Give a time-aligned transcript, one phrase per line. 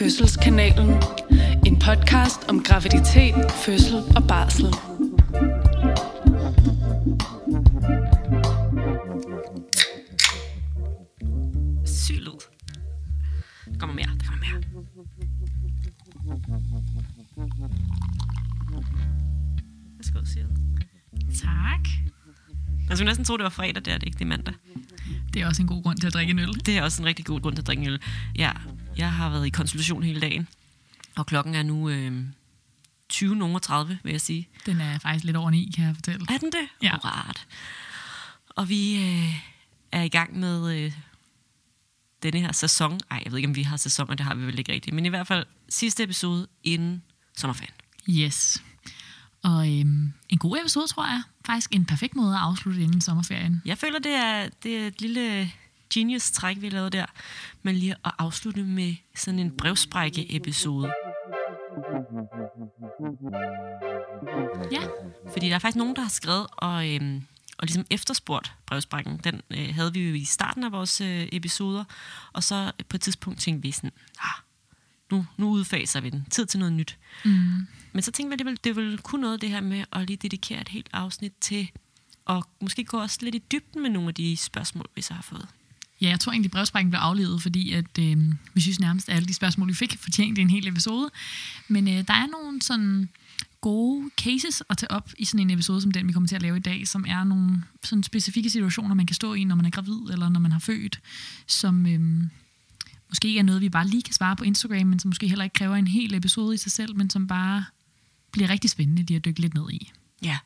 [0.00, 0.90] Fødselskanalen.
[1.66, 4.66] En podcast om graviditet, fødsel og barsel.
[11.86, 12.40] Syg lyd.
[13.72, 14.62] Der kommer mere, der kommer mere.
[19.96, 20.48] Værsgo, Sil.
[21.42, 21.88] Tak.
[22.88, 24.54] Man skulle næsten tro, det var fredag, det er det ikke, det er mandag.
[25.34, 26.52] Det er også en god grund til at drikke en øl.
[26.66, 28.00] Det er også en rigtig god grund til at drikke en øl.
[28.36, 28.50] Ja,
[28.96, 30.48] jeg har været i konsultation hele dagen,
[31.16, 32.24] og klokken er nu øh,
[33.12, 34.48] 20.30, vil jeg sige.
[34.66, 36.26] Den er faktisk lidt over ni, kan jeg fortælle.
[36.30, 36.68] Er den det?
[36.82, 36.96] Ja.
[36.96, 37.46] Rart.
[38.48, 39.34] Og vi øh,
[39.92, 40.92] er i gang med øh,
[42.22, 43.00] denne her sæson.
[43.10, 44.94] Ej, jeg ved ikke, om vi har sæsoner, det har vi vel ikke rigtigt.
[44.94, 47.02] Men i hvert fald sidste episode inden
[47.36, 47.74] sommerferien.
[48.08, 48.62] Yes.
[49.42, 51.22] Og øhm, en god episode, tror jeg.
[51.46, 53.62] Faktisk en perfekt måde at afslutte inden sommerferien.
[53.64, 55.52] Jeg føler, det er, det er et lille
[55.94, 57.06] genius-træk, vi lavede der.
[57.62, 60.92] Men lige at afslutte med sådan en brevsprække-episode.
[64.72, 64.82] Ja,
[65.32, 67.22] Fordi der er faktisk nogen, der har skrevet og, øhm,
[67.58, 69.20] og ligesom efterspurgt brevsprækken.
[69.24, 71.84] Den øh, havde vi jo i starten af vores øh, episoder.
[72.32, 74.42] Og så på et tidspunkt tænkte vi sådan, ah,
[75.10, 76.26] nu, nu udfaser vi den.
[76.30, 76.98] Tid til noget nyt.
[77.24, 80.06] mm, Men så tænkte vi, det ville, det ville kunne noget det her med at
[80.06, 81.70] lige dedikere et helt afsnit til
[82.24, 85.22] og måske gå også lidt i dybden med nogle af de spørgsmål, vi så har
[85.22, 85.48] fået
[86.00, 88.16] ja jeg tror egentlig, brevsprækken blev aflevet, fordi at, øh,
[88.54, 91.10] vi synes nærmest, at alle de spørgsmål, vi fik, fortjente en hel episode.
[91.68, 93.08] Men øh, der er nogle sådan
[93.60, 96.42] gode cases at tage op i sådan en episode som den, vi kommer til at
[96.42, 99.66] lave i dag, som er nogle sådan specifikke situationer, man kan stå i, når man
[99.66, 101.00] er gravid eller når man har født,
[101.46, 102.00] som øh,
[103.08, 105.44] måske ikke er noget, vi bare lige kan svare på Instagram, men som måske heller
[105.44, 107.64] ikke kræver en hel episode i sig selv, men som bare
[108.32, 109.92] bliver rigtig spændende lige at dykke lidt ned i.
[110.22, 110.38] Ja.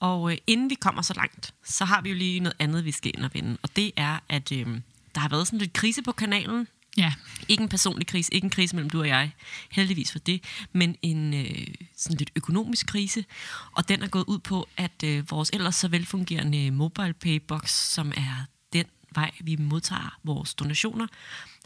[0.00, 2.92] Og øh, inden vi kommer så langt, så har vi jo lige noget andet, vi
[2.92, 3.56] skal ind og vende.
[3.62, 4.66] Og det er, at øh,
[5.14, 6.68] der har været sådan lidt krise på kanalen.
[6.96, 7.12] Ja,
[7.48, 9.30] Ikke en personlig krise, ikke en krise mellem du og jeg,
[9.70, 13.24] heldigvis for det, men en øh, sådan lidt økonomisk krise.
[13.72, 17.70] Og den er gået ud på, at øh, vores ellers så velfungerende mobile pay box,
[17.70, 21.06] som er den vej, vi modtager vores donationer,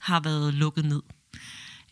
[0.01, 1.03] har været lukket ned.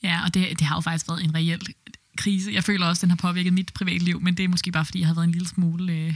[0.02, 1.74] Ja, og det, det har jo faktisk været en reel
[2.16, 2.50] krise.
[2.52, 5.00] Jeg føler også, at den har påvirket mit privatliv, men det er måske bare, fordi
[5.00, 6.14] jeg har været en lille smule øh,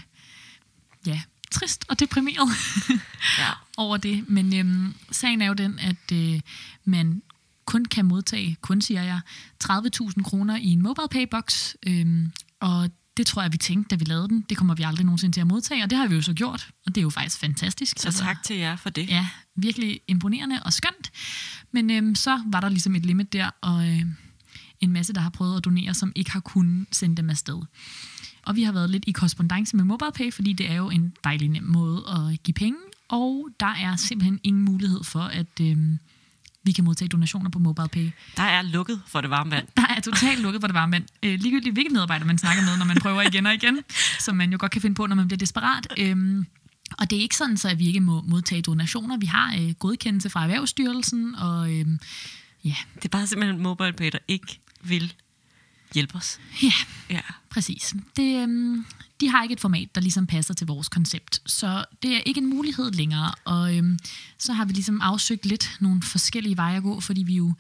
[1.07, 2.49] ja, trist og deprimeret
[3.39, 3.51] Ja.
[3.77, 4.29] over det.
[4.29, 6.41] Men øhm, sagen er jo den, at øh,
[6.85, 7.23] man
[7.65, 9.21] kun kan modtage, kun siger jeg,
[9.65, 11.75] 30.000 kroner i en mobile pay box.
[11.87, 14.41] Øhm, og det tror jeg, vi tænkte, da vi lavede den.
[14.49, 16.69] Det kommer vi aldrig nogensinde til at modtage, og det har vi jo så gjort.
[16.87, 17.99] Og det er jo faktisk fantastisk.
[17.99, 19.09] Så tak til jer for det.
[19.09, 21.11] Ja, virkelig imponerende og skønt.
[21.73, 24.03] Men øhm, så var der ligesom et limit der, og øh,
[24.81, 27.59] en masse, der har prøvet at donere, som ikke har kunnet sende dem afsted.
[28.47, 31.49] Og vi har været lidt i korrespondence med MobilePay, fordi det er jo en dejlig
[31.49, 35.99] nem måde at give penge, og der er simpelthen ingen mulighed for, at øhm,
[36.65, 38.11] vi kan modtage donationer på MobilePay.
[38.37, 39.67] Der er lukket for det varme vand.
[39.77, 41.05] Der er totalt lukket for det varme vand.
[41.23, 43.79] Øh, ligegyldigt hvilke medarbejder man snakker med, når man prøver igen og igen,
[44.19, 45.87] som man jo godt kan finde på, når man bliver desperat.
[45.99, 46.47] Øhm,
[46.99, 49.17] og det er ikke sådan, så at vi ikke må modtage donationer.
[49.17, 51.99] Vi har øh, godkendelse fra Erhvervsstyrelsen, og øhm,
[52.65, 55.13] ja, Det er bare simpelthen MobilePay, der ikke vil
[55.95, 56.39] hjælpe os.
[56.63, 56.73] ja,
[57.11, 57.21] Ja.
[57.51, 57.95] præcis.
[58.17, 58.85] Det, øhm,
[59.21, 62.39] de har ikke et format, der ligesom passer til vores koncept, så det er ikke
[62.41, 63.33] en mulighed længere.
[63.45, 63.99] Og øhm,
[64.39, 67.55] så har vi ligesom afsøgt lidt nogle forskellige veje at gå, fordi vi jo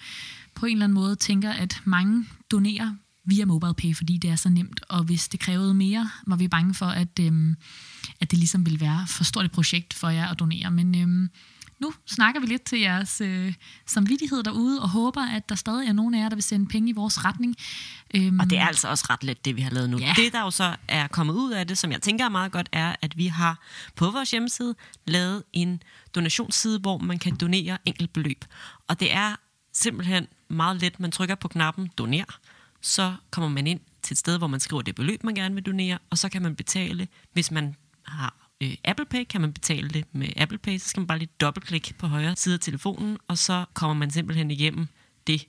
[0.54, 2.94] på en eller anden måde tænker, at mange donerer
[3.25, 6.75] via MobilePay, fordi det er så nemt, og hvis det krævede mere, var vi bange
[6.75, 7.56] for, at, øhm,
[8.20, 10.70] at det ligesom ville være for stort et projekt for jer at donere.
[10.70, 11.28] Men øhm,
[11.82, 13.54] nu snakker vi lidt til jeres øh,
[13.87, 16.91] samvittighed derude, og håber, at der stadig er nogen af jer, der vil sende penge
[16.91, 17.56] i vores retning.
[18.15, 19.98] Øhm, Og det er altså også ret let, det vi har lavet nu.
[19.98, 20.15] Ja.
[20.16, 22.69] Det, der jo så er kommet ud af det, som jeg tænker er meget godt,
[22.72, 23.59] er, at vi har
[23.97, 24.75] på vores hjemmeside
[25.06, 25.82] lavet en
[26.15, 28.44] donationsside, hvor man kan donere enkelt beløb.
[28.88, 29.37] Og det er
[29.72, 31.00] simpelthen meget let.
[31.00, 32.25] Man trykker på knappen doner,
[32.82, 35.67] så kommer man ind til et sted, hvor man skriver det beløb, man gerne vil
[35.67, 37.76] donere, og så kan man betale, hvis man
[38.06, 41.19] har øh, Apple Pay, kan man betale det med Apple Pay, så skal man bare
[41.19, 44.88] lige dobbeltklikke på højre side af telefonen, og så kommer man simpelthen igennem
[45.26, 45.47] det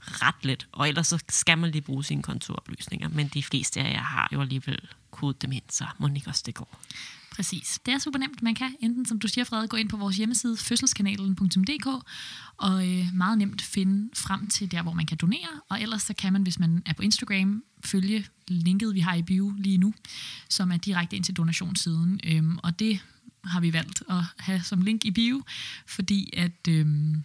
[0.00, 3.92] ret let, og ellers så skal man lige bruge sine kontooplysninger, men de fleste af
[3.92, 6.80] jer har jo alligevel kodet dem ind, så må ikke også det går.
[7.34, 7.80] Præcis.
[7.86, 8.42] Det er super nemt.
[8.42, 11.86] Man kan enten, som du siger, Frederik, gå ind på vores hjemmeside, fødselskanalen.dk,
[12.56, 15.48] og øh, meget nemt finde frem til der, hvor man kan donere.
[15.68, 19.22] Og ellers så kan man, hvis man er på Instagram, følge linket, vi har i
[19.22, 19.94] bio lige nu,
[20.48, 22.20] som er direkte ind til donationssiden.
[22.24, 23.00] Øhm, og det
[23.44, 25.42] har vi valgt at have som link i bio,
[25.86, 27.24] fordi at øhm,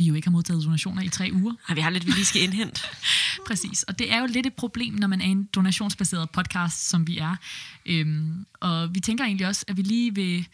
[0.00, 1.54] vi jo ikke har modtaget donationer i tre uger.
[1.64, 2.80] Har vi har lidt, vi lige skal indhente.
[3.48, 7.06] Præcis, og det er jo lidt et problem, når man er en donationsbaseret podcast, som
[7.06, 7.36] vi er.
[7.86, 10.46] Øhm, og vi tænker egentlig også, at vi lige vil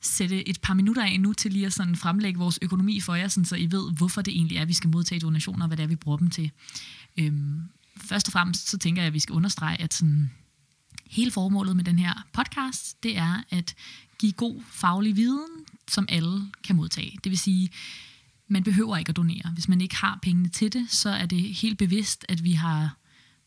[0.00, 3.28] sætte et par minutter af nu til lige at sådan fremlægge vores økonomi for jer,
[3.28, 5.76] sådan så I ved, hvorfor det egentlig er, at vi skal modtage donationer, og hvad
[5.76, 6.50] det er, vi bruger dem til.
[7.16, 7.62] Øhm,
[7.96, 10.30] først og fremmest så tænker jeg, at vi skal understrege, at sådan,
[11.10, 13.74] hele formålet med den her podcast, det er at
[14.18, 17.18] give god faglig viden, som alle kan modtage.
[17.24, 17.70] Det vil sige,
[18.48, 19.50] man behøver ikke at donere.
[19.52, 22.96] Hvis man ikke har pengene til det, så er det helt bevidst, at vi har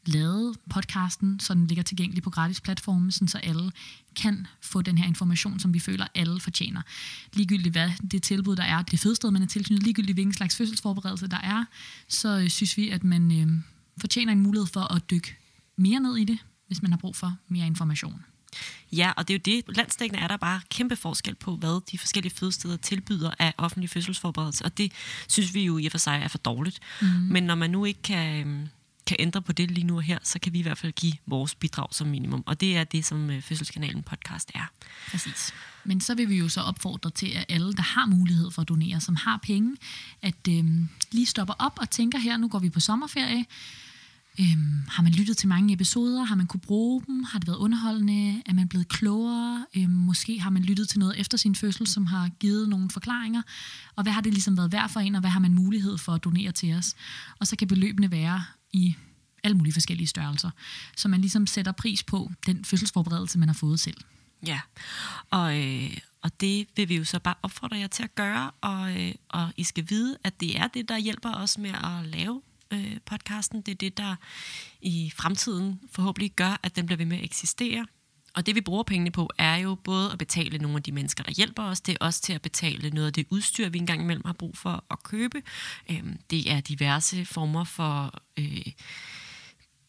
[0.06, 3.72] lavet podcasten, så den ligger tilgængelig på gratis platforme, så alle
[4.16, 6.82] kan få den her information, som vi føler, alle fortjener.
[7.34, 11.28] Ligegyldigt hvad det tilbud, der er, det fødsted, man er tilknyttet, ligegyldigt hvilken slags fødselsforberedelse
[11.28, 11.66] der er,
[12.08, 13.48] så øh, synes vi, at man øh,
[13.98, 15.38] fortjener en mulighed for at dykke
[15.78, 18.24] mere ned i det, hvis man har brug for mere information.
[18.92, 19.76] Ja, og det er jo det.
[19.78, 24.66] Landstækkende er der bare kæmpe forskel på, hvad de forskellige fødesteder tilbyder af offentlig fødselsforberedelse,
[24.66, 24.92] og det
[25.28, 26.80] synes vi jo i og for sig er for dårligt.
[27.02, 27.08] Mm.
[27.08, 28.68] Men når man nu ikke kan, øhm,
[29.08, 31.14] kan ændre på det lige nu og her, så kan vi i hvert fald give
[31.26, 32.44] vores bidrag som minimum.
[32.46, 34.72] Og det er det, som øh, Fødselskanalen podcast er.
[35.12, 35.54] Præcis.
[35.84, 38.70] Men så vil vi jo så opfordre til, at alle, der har mulighed for at
[38.70, 39.78] donere, som har penge,
[40.22, 40.66] at øh,
[41.12, 43.46] lige stopper op og tænker her, nu går vi på sommerferie,
[44.40, 46.24] Øhm, har man lyttet til mange episoder?
[46.24, 47.24] Har man kunne bruge dem?
[47.24, 48.42] Har det været underholdende?
[48.46, 49.66] Er man blevet klogere?
[49.76, 53.42] Øhm, måske har man lyttet til noget efter sin fødsel, som har givet nogle forklaringer.
[53.96, 56.14] Og hvad har det ligesom været værd for en, og hvad har man mulighed for
[56.14, 56.96] at donere til os?
[57.40, 58.44] Og så kan beløbene være
[58.74, 58.96] i
[59.44, 60.50] alle mulige forskellige størrelser.
[60.96, 63.98] Så man ligesom sætter pris på den fødselsforberedelse, man har fået selv.
[64.46, 64.60] Ja,
[65.30, 69.02] og, øh, og det vil vi jo så bare opfordre jer til at gøre, og,
[69.02, 72.42] øh, og I skal vide, at det er det, der hjælper os med at lave
[72.72, 73.62] øh, podcasten.
[73.62, 74.16] Det er det, der
[74.82, 77.86] i fremtiden forhåbentlig gør, at den bliver ved med at eksistere.
[78.38, 81.24] Og det vi bruger pengene på, er jo både at betale nogle af de mennesker,
[81.24, 81.82] der hjælper os.
[81.82, 84.58] Det er også til at betale noget af det udstyr, vi engang imellem har brug
[84.58, 85.42] for at købe.
[85.92, 88.68] Øhm, det er diverse former for øh,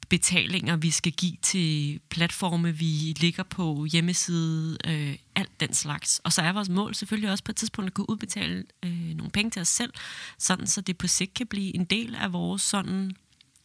[0.09, 6.21] betalinger, vi skal give til platforme, vi ligger på, hjemmeside, øh, alt den slags.
[6.25, 9.31] Og så er vores mål selvfølgelig også på et tidspunkt at kunne udbetale øh, nogle
[9.31, 9.93] penge til os selv,
[10.39, 13.17] sådan så det på sigt kan blive en del af vores sådan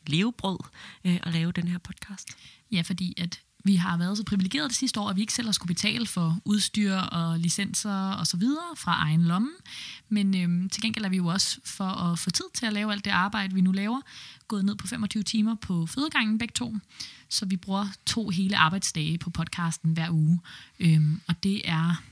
[0.07, 0.59] levebrød
[1.05, 2.27] øh, at lave den her podcast.
[2.71, 5.47] Ja, fordi at vi har været så privilegerede det sidste år, at vi ikke selv
[5.47, 9.49] har skulle betale for udstyr og licenser og så videre fra egen lomme.
[10.09, 12.91] Men øhm, til gengæld er vi jo også for at få tid til at lave
[12.91, 14.01] alt det arbejde, vi nu laver,
[14.47, 16.75] gået ned på 25 timer på fødegangen begge to.
[17.29, 20.39] Så vi bruger to hele arbejdsdage på podcasten hver uge.
[20.79, 22.03] Øhm, og det er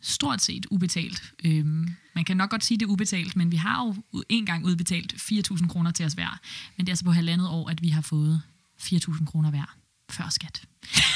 [0.00, 1.32] stort set ubetalt.
[1.44, 4.64] Øhm, man kan nok godt sige, det er ubetalt, men vi har jo en gang
[4.64, 6.40] udbetalt 4.000 kroner til os hver.
[6.76, 8.42] Men det er altså på halvandet år, at vi har fået
[8.80, 9.77] 4.000 kroner hver
[10.10, 10.62] før skat.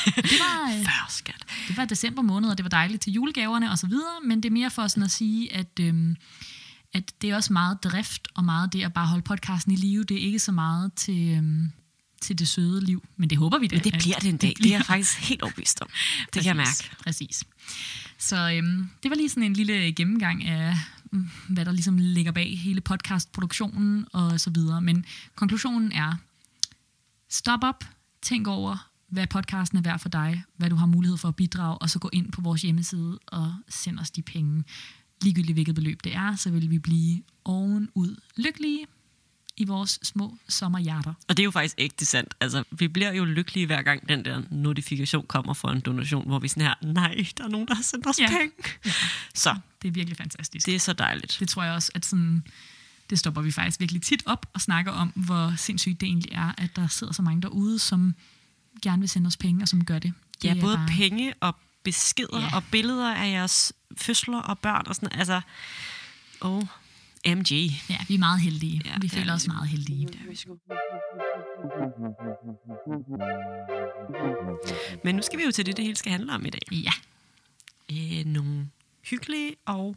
[0.05, 1.44] Det var, øh, før skat.
[1.69, 4.49] Det var december måned, og det var dejligt til julegaverne og så videre, men det
[4.49, 6.17] er mere for sådan at sige, at, øhm,
[6.94, 10.05] at det er også meget drift og meget det at bare holde podcasten i live.
[10.05, 11.73] Det er ikke så meget til, øhm,
[12.21, 13.77] til det søde liv, men det håber vi da.
[13.77, 14.49] Men det bliver det en dag.
[14.49, 15.89] Det, det er jeg faktisk helt overbevist om.
[15.93, 16.91] Det præcis, kan jeg mærke.
[17.03, 17.44] Præcis.
[18.19, 20.77] Så øhm, det var lige sådan en lille gennemgang af,
[21.12, 24.83] mm, hvad der ligesom ligger bag hele podcastproduktionen og så videre.
[24.83, 25.05] Men
[25.35, 26.15] konklusionen er,
[27.29, 27.85] stop op,
[28.23, 31.79] tænk over, hvad podcasten er værd for dig, hvad du har mulighed for at bidrage,
[31.79, 34.65] og så gå ind på vores hjemmeside og send os de penge.
[35.23, 38.87] Ligegyldigt hvilket beløb det er, så vil vi blive ovenud lykkelige
[39.57, 41.15] i vores små sommerhjerter.
[41.29, 42.35] Og det er jo faktisk ægte sandt.
[42.41, 46.39] Altså, vi bliver jo lykkelige hver gang den der notifikation kommer for en donation, hvor
[46.39, 48.29] vi sådan her, nej, der er nogen, der har sendt os ja.
[48.29, 48.53] penge.
[48.87, 48.93] Ja.
[49.35, 49.56] Så.
[49.82, 50.67] Det er virkelig fantastisk.
[50.67, 51.37] Det er så dejligt.
[51.41, 52.43] Det tror jeg også, at sådan,
[53.11, 56.53] det stopper vi faktisk virkelig tit op og snakker om, hvor sindssygt det egentlig er,
[56.59, 58.15] at der sidder så mange derude, som
[58.82, 60.13] gerne vil sende os penge, og som gør det.
[60.43, 60.89] det ja, både bare...
[60.89, 62.56] penge og beskeder ja.
[62.56, 65.41] og billeder af jeres fødsler og børn og sådan Altså,
[66.41, 66.63] oh,
[67.27, 67.53] MG.
[67.91, 68.82] Ja, vi er meget heldige.
[68.85, 70.09] Ja, vi føler os meget heldige.
[75.05, 76.61] Men nu skal vi jo til det, det hele skal handle om i dag.
[76.73, 76.93] Ja.
[77.93, 78.69] Øh, nogle
[79.11, 79.97] hyggelige og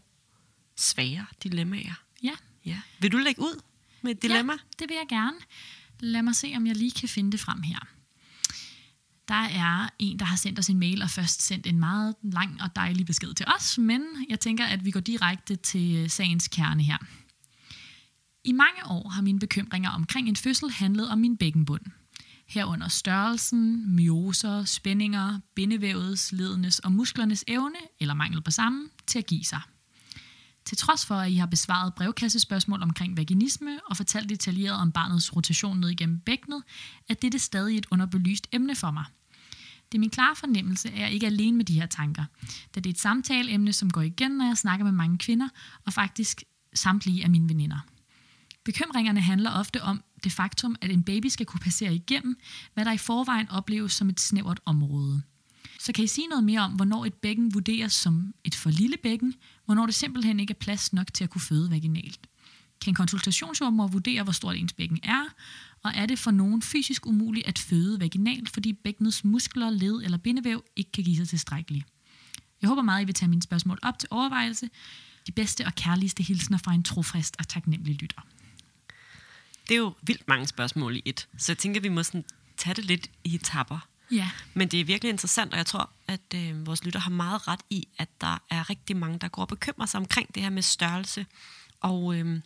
[0.76, 2.02] svære dilemmaer.
[2.24, 2.34] Ja.
[2.66, 2.82] Ja.
[3.00, 3.62] Vil du lægge ud
[4.02, 4.54] med et dilemma?
[4.54, 5.38] Ja, det vil jeg gerne.
[6.00, 7.80] Lad mig se, om jeg lige kan finde det frem her.
[9.28, 12.62] Der er en, der har sendt os en mail og først sendt en meget lang
[12.62, 16.48] og dejlig besked til os, men jeg tænker, at vi går direkte til øh, sagens
[16.48, 16.98] kerne her.
[18.44, 21.82] I mange år har mine bekymringer omkring en fødsel handlet om min bækkenbund.
[22.48, 29.26] Herunder størrelsen, myoser, spændinger, bindevævets, ledenes og musklernes evne, eller mangel på samme, til at
[29.26, 29.62] give sig.
[30.66, 35.36] Til trods for, at I har besvaret brevkassespørgsmål omkring vaginisme og fortalt detaljeret om barnets
[35.36, 36.64] rotation ned igennem bækkenet,
[37.10, 39.06] er dette stadig et underbelyst emne for mig.
[39.92, 42.26] Det er min klare fornemmelse, at jeg ikke er alene med de her tanker,
[42.76, 45.50] da det er et samtaleemne, som går igen, når jeg snakker med mange kvinder,
[45.86, 46.44] og faktisk
[46.74, 47.80] samtlige af mine veninder.
[48.64, 52.38] Bekymringerne handler ofte om det faktum, at en baby skal kunne passere igennem,
[52.74, 55.22] hvad der i forvejen opleves som et snævert område–
[55.86, 58.98] så kan I sige noget mere om, hvornår et bækken vurderes som et for lille
[58.98, 59.34] bækken,
[59.65, 62.20] hvornår det simpelthen ikke er plads nok til at kunne føde vaginalt?
[62.82, 65.25] Kan en konsultationsjordmor vurdere, hvor stort ens bækken er,
[65.84, 70.18] og er det for nogen fysisk umuligt at føde vaginalt, fordi bækkenets muskler, led eller
[70.18, 71.86] bindevæv ikke kan give sig tilstrækkeligt?
[72.62, 74.70] Jeg håber meget, I vil tage mine spørgsmål op til overvejelse.
[75.27, 78.22] De bedste og kærligste hilsner fra en trofast og taknemmelig lytter.
[79.68, 82.25] Det er jo vildt mange spørgsmål i et, så jeg tænker, vi må sådan
[82.58, 83.88] tage det lidt i etapper.
[84.12, 84.30] Ja.
[84.54, 87.60] Men det er virkelig interessant, og jeg tror, at øh, vores lytter har meget ret
[87.70, 90.62] i, at der er rigtig mange, der går og bekymrer sig omkring det her med
[90.62, 91.26] størrelse.
[91.80, 92.42] Og, øh,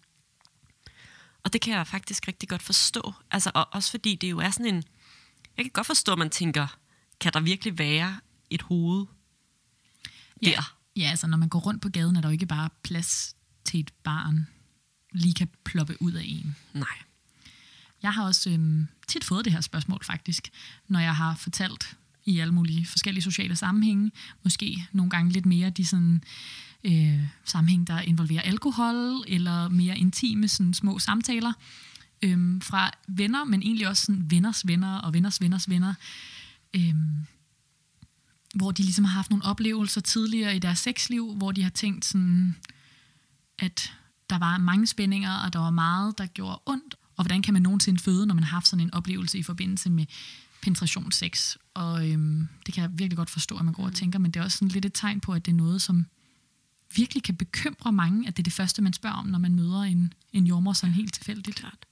[1.44, 3.14] og det kan jeg faktisk rigtig godt forstå.
[3.32, 4.84] Altså, og også fordi det jo er sådan en...
[5.58, 6.78] Jeg kan godt forstå, at man tænker,
[7.20, 9.06] kan der virkelig være et hoved
[10.42, 10.50] Ja.
[10.50, 10.76] der?
[10.96, 13.36] ja, altså når man går rundt på gaden, er der jo ikke bare plads
[13.66, 14.48] til et barn,
[15.12, 16.56] lige kan ploppe ud af en.
[16.74, 16.88] Nej.
[18.04, 20.50] Jeg har også øhm, tit fået det her spørgsmål faktisk,
[20.88, 24.12] når jeg har fortalt i alle mulige forskellige sociale sammenhænge.
[24.44, 26.24] Måske nogle gange lidt mere de sådan,
[26.84, 31.54] øh, sammenhæng, der involverer alkohol, eller mere intime sådan, små samtaler
[32.22, 35.94] øhm, fra venner, men egentlig også sådan, venners venner og venners venners venner.
[36.76, 37.26] Øhm,
[38.56, 42.06] hvor de ligesom har haft nogle oplevelser tidligere i deres sexliv, hvor de har tænkt
[42.06, 42.56] sådan,
[43.60, 43.94] at
[44.30, 46.96] der var mange spændinger, og der var meget, der gjorde ondt.
[47.20, 49.90] Og hvordan kan man nogensinde føde, når man har haft sådan en oplevelse i forbindelse
[49.90, 50.06] med
[50.62, 51.56] penetrationssex?
[51.74, 54.40] Og øhm, det kan jeg virkelig godt forstå, at man går og tænker, men det
[54.40, 56.06] er også sådan lidt et tegn på, at det er noget, som
[56.96, 59.82] virkelig kan bekymre mange, at det er det første, man spørger om, når man møder
[59.82, 61.58] en, en jordmor sådan helt tilfældigt.
[61.58, 61.86] Klart.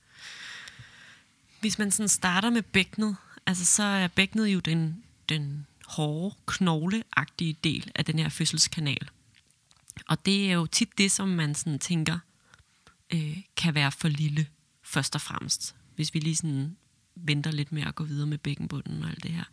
[1.60, 3.16] Hvis man sådan starter med bækkenet,
[3.46, 9.10] altså så er bækkenet jo den, den hårde, knogleagtige del af den her fødselskanal.
[10.08, 12.20] Og det er jo tit det, som man sådan tænker,
[13.14, 14.48] øh, kan være for lille,
[14.88, 15.76] først og fremmest.
[15.96, 16.78] Hvis vi lige sådan
[17.16, 19.44] venter lidt med at gå videre med bækkenbunden og alt det her.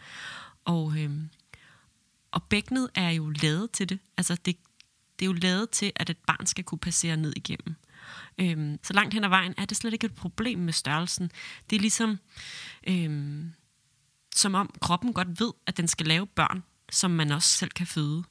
[0.64, 1.10] Og, øh,
[2.30, 3.98] og bækkenet er jo lavet til det.
[4.16, 4.56] Altså det,
[5.18, 7.74] det er jo lavet til, at et barn skal kunne passere ned igennem.
[8.38, 11.30] Øhm, så langt hen ad vejen er det slet ikke et problem med størrelsen.
[11.70, 12.18] Det er ligesom,
[12.86, 13.52] øhm,
[14.34, 17.86] som om kroppen godt ved, at den skal lave børn, som man også selv kan
[17.86, 18.24] føde.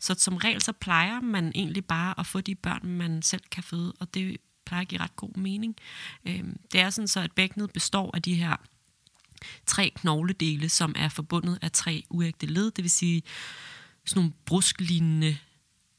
[0.00, 3.62] Så som regel så plejer man egentlig bare at få de børn, man selv kan
[3.62, 4.36] føde, og det
[4.66, 5.76] plejer at give ret god mening.
[6.24, 8.56] Øh, det er sådan så, at bækkenet består af de her
[9.66, 13.22] tre knogledele, som er forbundet af tre uægte led, det vil sige
[14.04, 15.36] sådan nogle brusklignende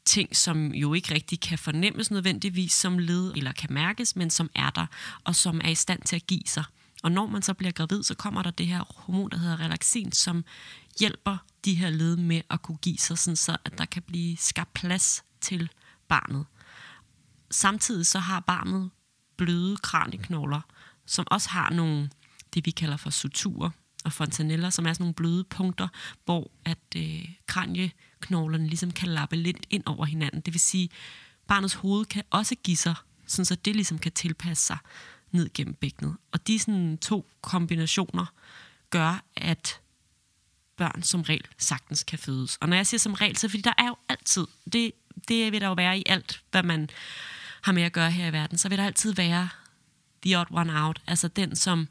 [0.05, 4.49] ting, som jo ikke rigtig kan fornemmes nødvendigvis som led, eller kan mærkes, men som
[4.55, 4.85] er der,
[5.23, 6.63] og som er i stand til at give sig.
[7.03, 10.11] Og når man så bliver gravid, så kommer der det her hormon, der hedder relaxin,
[10.11, 10.45] som
[10.99, 14.37] hjælper de her led med at kunne give sig, sådan så at der kan blive
[14.37, 15.69] skabt plads til
[16.07, 16.45] barnet.
[17.51, 18.89] Samtidig så har barnet
[19.37, 20.61] bløde kranieknogler,
[21.05, 22.09] som også har nogle,
[22.53, 23.69] det vi kalder for suturer
[24.05, 25.87] og fontaneller, som er sådan nogle bløde punkter,
[26.25, 30.41] hvor at øh, kranieknoglerne ligesom kan lappe lidt ind over hinanden.
[30.41, 30.89] Det vil sige,
[31.47, 32.95] barnets hoved kan også give sig,
[33.27, 34.77] sådan så det ligesom kan tilpasse sig
[35.31, 36.15] ned gennem bækkenet.
[36.31, 38.25] Og de sådan to kombinationer
[38.89, 39.81] gør, at
[40.77, 42.57] børn som regel sagtens kan fødes.
[42.57, 44.91] Og når jeg siger som regel, så fordi der er jo altid, det,
[45.27, 46.89] det vil der jo være i alt, hvad man
[47.61, 49.49] har med at gøre her i verden, så vil der altid være
[50.25, 51.87] the odd one out, altså den, som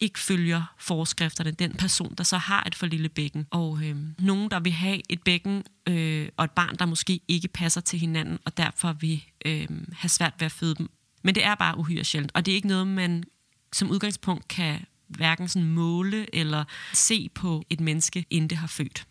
[0.00, 3.46] ikke følger forskrifterne, den person, der så har et for lille bækken.
[3.50, 7.48] Og øh, nogen, der vil have et bækken øh, og et barn, der måske ikke
[7.48, 10.90] passer til hinanden, og derfor vil øh, have svært ved at føde dem.
[11.22, 13.24] Men det er bare uhyre sjældent, og det er ikke noget, man
[13.72, 19.06] som udgangspunkt kan hverken sådan måle eller se på et menneske, inden det har født.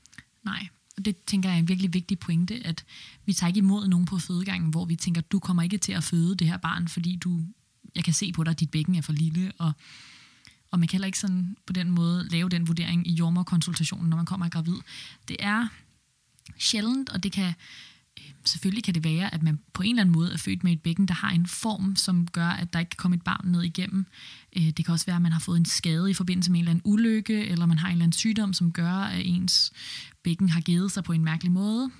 [0.45, 0.67] Nej,
[0.99, 2.85] og det tænker jeg er en virkelig vigtig pointe, at
[3.25, 6.03] vi tager ikke imod nogen på fødegangen, hvor vi tænker, du kommer ikke til at
[6.03, 7.41] føde det her barn, fordi du,
[7.95, 9.71] jeg kan se på dig, at dit bækken er for lille, og,
[10.71, 14.17] og man kan heller ikke sådan på den måde lave den vurdering i jordmorkonsultationen, når
[14.17, 14.77] man kommer er gravid.
[15.27, 15.67] Det er
[16.57, 17.53] sjældent, og det kan
[18.45, 20.81] selvfølgelig kan det være, at man på en eller anden måde er født med et
[20.81, 23.63] bækken, der har en form, som gør, at der ikke kan komme et barn ned
[23.63, 24.05] igennem.
[24.57, 26.63] Øh, det kan også være, at man har fået en skade i forbindelse med en
[26.63, 29.71] eller anden ulykke, eller man har en eller anden sygdom, som gør, at ens
[30.23, 31.91] bækken har givet sig på en mærkelig måde.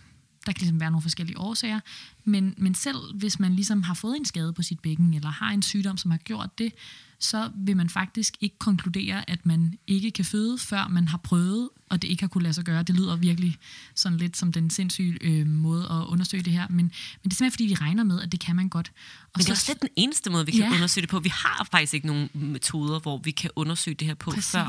[0.45, 1.79] Der kan ligesom være nogle forskellige årsager.
[2.23, 5.51] Men, men selv hvis man ligesom har fået en skade på sit bækken, eller har
[5.51, 6.73] en sygdom, som har gjort det,
[7.19, 11.69] så vil man faktisk ikke konkludere, at man ikke kan føde, før man har prøvet,
[11.89, 12.83] og det ikke har kunne lade sig gøre.
[12.83, 13.57] Det lyder virkelig
[13.95, 17.35] sådan lidt som den sindssyge øh, måde at undersøge det her, men, men det er
[17.35, 18.91] simpelthen fordi, vi regner med, at det kan man godt.
[19.23, 20.73] Og men det er også lidt den eneste måde, vi kan Ja.
[20.75, 21.19] undersøge det på.
[21.19, 24.51] Vi har faktisk ikke nogen metoder, hvor vi kan undersøge det her på, Præcis.
[24.51, 24.67] før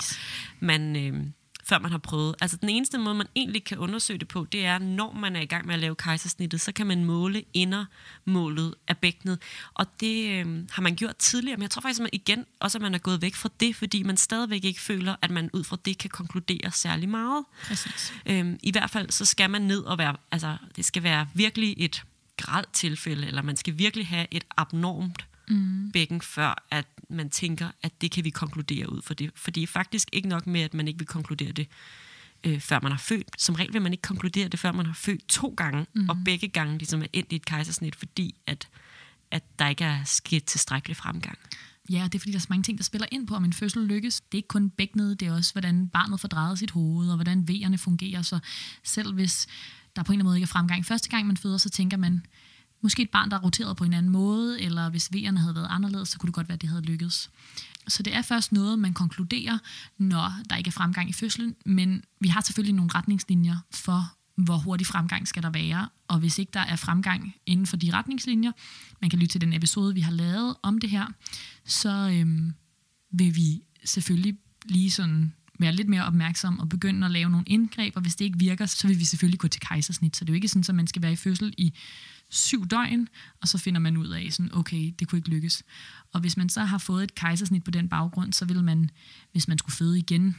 [0.61, 1.26] man, øh,
[1.64, 2.35] før man har prøvet.
[2.40, 5.40] Altså den eneste måde, man egentlig kan undersøge det på, det er, når man er
[5.40, 9.38] i gang med at lave kejsersnittet, så kan man måle indermålet af bækkenet.
[9.75, 12.79] Og det øh, har man gjort tidligere, men jeg tror faktisk, at man igen også,
[12.79, 15.64] at man er gået væk fra det, fordi man stadigvæk ikke føler, at man ud
[15.64, 17.45] fra det kan konkludere særlig meget.
[17.62, 18.12] Præcis.
[18.26, 21.75] Øhm, I hvert fald så skal man ned og være, altså det skal være virkelig
[21.79, 22.02] et
[22.37, 25.90] gralt tilfælde, eller man skal virkelig have et abnormt mm.
[25.92, 29.30] bækken, før at man tænker, at det kan vi konkludere ud for det.
[29.37, 31.69] For det er faktisk ikke nok med, at man ikke vil konkludere det,
[32.45, 33.28] øh, før man har født.
[33.38, 36.09] Som regel vil man ikke konkludere det, før man har født to gange, mm.
[36.09, 38.69] og begge gange ligesom er endt i et kejsersnit, fordi at,
[39.30, 41.38] at der ikke er sket tilstrækkelig fremgang.
[41.90, 43.52] Ja, det er fordi, der er så mange ting, der spiller ind på, om en
[43.52, 44.21] fødsel lykkes.
[44.21, 47.14] Det er ikke kun bækkenet, det er også, hvordan barnet får drejet sit hoved, og
[47.14, 48.23] hvordan vejerne fungerer.
[48.23, 48.38] Så
[48.85, 49.47] selv hvis
[49.97, 51.97] der på en eller anden måde ikke er fremgang første gang, man føder, så tænker
[51.97, 52.26] man,
[52.82, 55.66] måske et barn, der roterede roteret på en anden måde, eller hvis V'erne havde været
[55.70, 57.30] anderledes, så kunne det godt være, at det havde lykkedes.
[57.88, 59.58] Så det er først noget, man konkluderer,
[59.99, 64.56] når der ikke er fremgang i fødslen, men vi har selvfølgelig nogle retningslinjer for, hvor
[64.56, 68.52] hurtig fremgang skal der være, og hvis ikke der er fremgang inden for de retningslinjer,
[69.00, 71.06] man kan lytte til den episode, vi har lavet om det her,
[71.64, 72.54] så øhm,
[73.12, 77.96] vil vi selvfølgelig lige sådan være lidt mere opmærksom og begynde at lave nogle indgreb,
[77.96, 80.16] og hvis det ikke virker, så vil vi selvfølgelig gå til kejsersnit.
[80.16, 81.72] Så det er jo ikke sådan, at man skal være i fødsel i
[82.30, 83.08] syv døgn,
[83.40, 85.62] og så finder man ud af, sådan, okay, det kunne ikke lykkes.
[86.12, 88.90] Og hvis man så har fået et kejsersnit på den baggrund, så vil man,
[89.32, 90.37] hvis man skulle føde igen,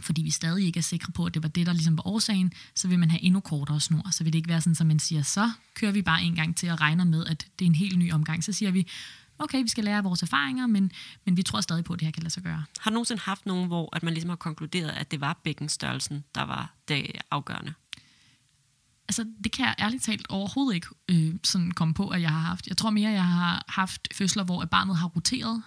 [0.00, 2.52] fordi vi stadig ikke er sikre på, at det var det, der ligesom var årsagen,
[2.74, 4.10] så vil man have endnu kortere snor.
[4.10, 6.56] Så vil det ikke være sådan, at man siger, så kører vi bare en gang
[6.56, 8.44] til og regner med, at det er en helt ny omgang.
[8.44, 8.86] Så siger vi,
[9.38, 10.92] okay, vi skal lære vores erfaringer, men,
[11.24, 12.64] men vi tror stadig på, at det her kan lade sig gøre.
[12.80, 16.24] Har du nogensinde haft nogen, hvor at man ligesom har konkluderet, at det var bækkenstørrelsen,
[16.34, 17.74] der var det afgørende?
[19.08, 22.40] Altså, det kan jeg ærligt talt overhovedet ikke øh, sådan komme på, at jeg har
[22.40, 22.66] haft.
[22.66, 25.62] Jeg tror mere, jeg har haft fødsler, hvor barnet har roteret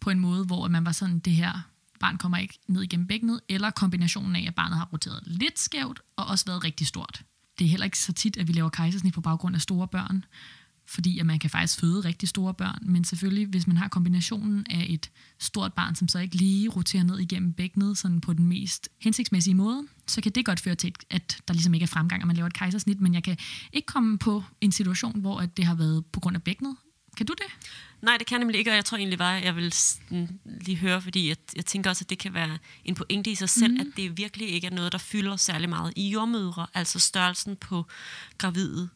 [0.00, 1.70] på en måde, hvor man var sådan, det her
[2.00, 6.00] barn kommer ikke ned igennem bækkenet, eller kombinationen af, at barnet har roteret lidt skævt,
[6.16, 7.22] og også været rigtig stort.
[7.58, 10.24] Det er heller ikke så tit, at vi laver kejsersnit på baggrund af store børn
[10.90, 14.66] fordi at man kan faktisk føde rigtig store børn, men selvfølgelig, hvis man har kombinationen
[14.70, 18.46] af et stort barn, som så ikke lige roterer ned igennem bækkenet sådan på den
[18.46, 22.22] mest hensigtsmæssige måde, så kan det godt føre til, at der ligesom ikke er fremgang,
[22.22, 23.36] og man laver et kejsersnit, men jeg kan
[23.72, 26.76] ikke komme på en situation, hvor det har været på grund af bækkenet.
[27.16, 27.70] Kan du det?
[28.02, 29.74] Nej, det kan jeg nemlig ikke, og jeg tror egentlig bare, at jeg vil
[30.60, 33.48] lige høre, fordi jeg, jeg tænker også, at det kan være en pointe i sig
[33.48, 33.80] selv, mm.
[33.80, 37.86] at det virkelig ikke er noget, der fylder særlig meget i jordmødre, altså størrelsen på
[38.38, 38.88] gravide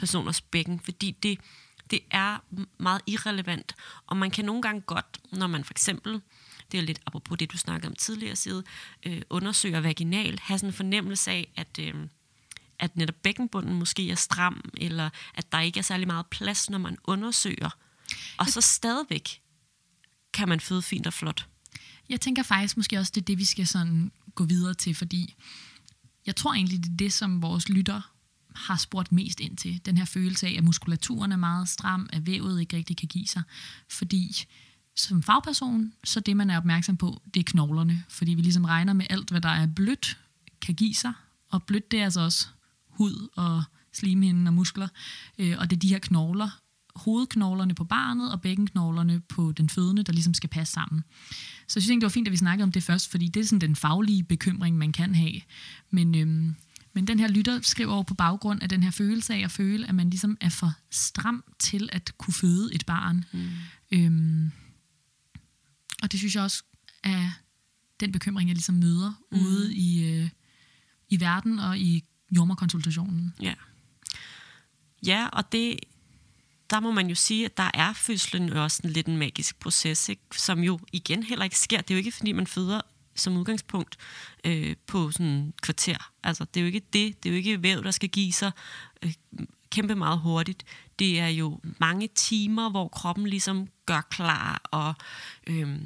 [0.00, 1.38] personers bækken, fordi det,
[1.90, 2.38] det er
[2.78, 3.74] meget irrelevant.
[4.06, 6.20] Og man kan nogle gange godt, når man for eksempel,
[6.72, 8.64] det er lidt apropos det, du snakkede om tidligere side,
[9.06, 11.94] øh, undersøger vaginal, have sådan en fornemmelse af, at, øh,
[12.78, 16.78] at netop bækkenbunden måske er stram, eller at der ikke er særlig meget plads, når
[16.78, 17.70] man undersøger.
[18.36, 19.42] Og så stadigvæk
[20.32, 21.46] kan man føde fint og flot.
[22.08, 25.34] Jeg tænker faktisk måske også, det er det, vi skal sådan gå videre til, fordi
[26.26, 28.09] jeg tror egentlig, det er det, som vores lytter
[28.54, 29.80] har spurgt mest ind til.
[29.86, 33.26] Den her følelse af, at muskulaturen er meget stram, at vævet ikke rigtig kan give
[33.26, 33.42] sig.
[33.88, 34.44] Fordi
[34.96, 38.04] som fagperson, så det, man er opmærksom på, det er knoglerne.
[38.08, 40.18] Fordi vi ligesom regner med alt, hvad der er blødt,
[40.60, 41.12] kan give sig.
[41.48, 42.48] Og blødt, det er altså også
[42.88, 44.88] hud og slimhinden og muskler.
[45.38, 46.60] Øh, og det er de her knogler,
[46.96, 51.04] hovedknoglerne på barnet og bækkenknoglerne på den fødende, der ligesom skal passe sammen.
[51.66, 53.40] Så jeg synes egentlig, det var fint, at vi snakkede om det først, fordi det
[53.40, 55.40] er sådan den faglige bekymring, man kan have.
[55.90, 56.56] Men øhm,
[56.92, 59.88] men den her lytter skriver over på baggrund af den her følelse af at føle,
[59.88, 63.24] at man ligesom er for stram til at kunne føde et barn.
[63.32, 63.50] Mm.
[63.90, 64.52] Øhm,
[66.02, 66.62] og det synes jeg også
[67.02, 67.30] er
[68.00, 69.38] den bekymring, jeg ligesom møder mm.
[69.38, 70.30] ude i, øh,
[71.08, 73.34] i verden og i jordmorkonsultationen.
[73.42, 73.54] Ja.
[75.06, 75.80] Ja, og det,
[76.70, 79.58] der må man jo sige, at der er fødslen jo også en lidt en magisk
[79.58, 80.22] proces, ikke?
[80.36, 81.80] som jo igen heller ikke sker.
[81.80, 82.80] Det er jo ikke, fordi man føder
[83.20, 83.96] som udgangspunkt
[84.44, 86.12] øh, på sådan kvarter.
[86.22, 87.22] Altså, det er jo ikke det.
[87.22, 88.52] Det er jo ikke væv, der skal give sig
[89.02, 89.12] øh,
[89.70, 90.64] kæmpe meget hurtigt.
[90.98, 94.94] Det er jo mange timer, hvor kroppen ligesom gør klar og
[95.46, 95.78] øh,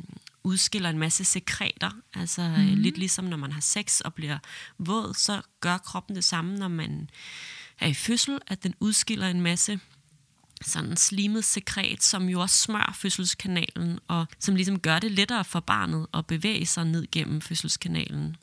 [0.45, 1.91] udskiller en masse sekreter.
[2.15, 2.75] Altså mm-hmm.
[2.75, 4.39] lidt ligesom når man har sex og bliver
[4.79, 7.11] våd, så gør kroppen det samme, når man
[7.81, 9.81] er i fødsel, at den udskiller en masse
[10.67, 15.61] sådan slimet sekret, som jo også smører fødselskanalen, og som ligesom gør det lettere for
[15.61, 18.37] barnet at bevæge sig ned gennem fødselskanalen.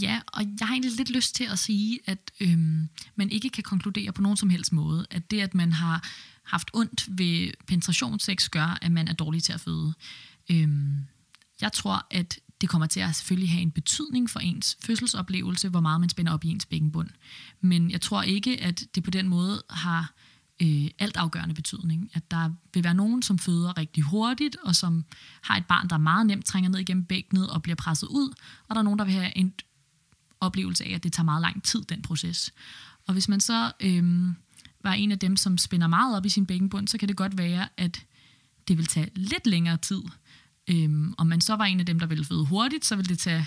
[0.00, 3.62] Ja, og jeg har egentlig lidt lyst til at sige, at øhm, man ikke kan
[3.62, 6.08] konkludere på nogen som helst måde, at det, at man har
[6.42, 9.94] haft ondt ved penetrationssex, gør, at man er dårlig til at føde.
[10.50, 11.06] Øhm,
[11.60, 15.80] jeg tror, at det kommer til at selvfølgelig have en betydning for ens fødselsoplevelse, hvor
[15.80, 17.08] meget man spænder op i ens bækkenbund.
[17.60, 20.12] Men jeg tror ikke, at det på den måde har
[20.62, 22.10] øh, altafgørende betydning.
[22.14, 25.04] At der vil være nogen, som føder rigtig hurtigt, og som
[25.42, 28.34] har et barn, der meget nemt trænger ned igennem bækkenet og bliver presset ud,
[28.68, 29.54] og der er nogen, der vil have en
[30.40, 32.52] oplevelse af, at det tager meget lang tid, den proces.
[33.06, 34.28] Og hvis man så øh,
[34.84, 37.38] var en af dem, som spænder meget op i sin bækkenbund, så kan det godt
[37.38, 38.04] være, at
[38.68, 40.02] det vil tage lidt længere tid.
[40.70, 43.18] Øhm, om man så var en af dem, der ville føde hurtigt, så vil det
[43.18, 43.46] tage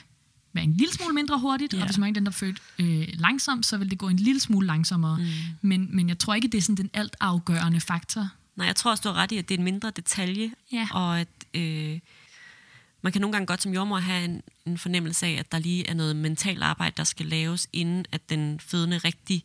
[0.53, 1.79] være en lille smule mindre hurtigt, ja.
[1.79, 4.07] og hvis man er en af dem, der født øh, langsomt, så vil det gå
[4.07, 5.17] en lille smule langsommere.
[5.17, 5.25] Mm.
[5.61, 8.29] Men, men jeg tror ikke, det er sådan den alt afgørende faktor.
[8.55, 10.87] Nej, jeg tror også, du har ret i, at det er en mindre detalje, Ja.
[10.91, 11.99] og at øh,
[13.01, 15.87] man kan nogle gange godt som jordmor have en, en fornemmelse af, at der lige
[15.87, 19.43] er noget mentalt arbejde, der skal laves, inden at den fødende rigtig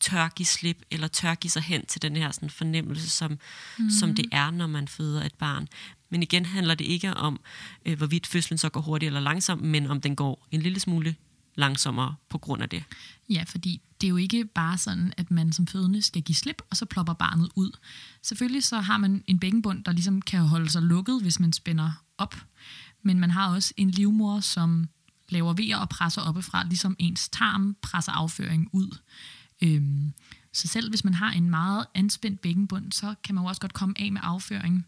[0.00, 3.38] tør give slip, eller tør give sig hen til den her sådan, fornemmelse, som,
[3.78, 3.90] mm.
[3.90, 5.68] som det er, når man føder et barn.
[6.10, 7.40] Men igen handler det ikke om,
[7.86, 11.14] øh, hvorvidt fødslen så går hurtigt eller langsomt, men om den går en lille smule
[11.54, 12.84] langsommere på grund af det.
[13.30, 16.62] Ja, fordi det er jo ikke bare sådan, at man som fødende skal give slip,
[16.70, 17.70] og så plopper barnet ud.
[18.22, 22.02] Selvfølgelig så har man en bækkenbund, der ligesom kan holde sig lukket, hvis man spænder
[22.18, 22.36] op.
[23.02, 24.88] Men man har også en livmor, som
[25.28, 28.98] laver vejer og presser oppefra, ligesom ens tarm presser afføring ud.
[29.62, 30.12] Øhm,
[30.52, 33.72] så selv hvis man har en meget anspændt bækkenbund, så kan man jo også godt
[33.72, 34.86] komme af med afføring.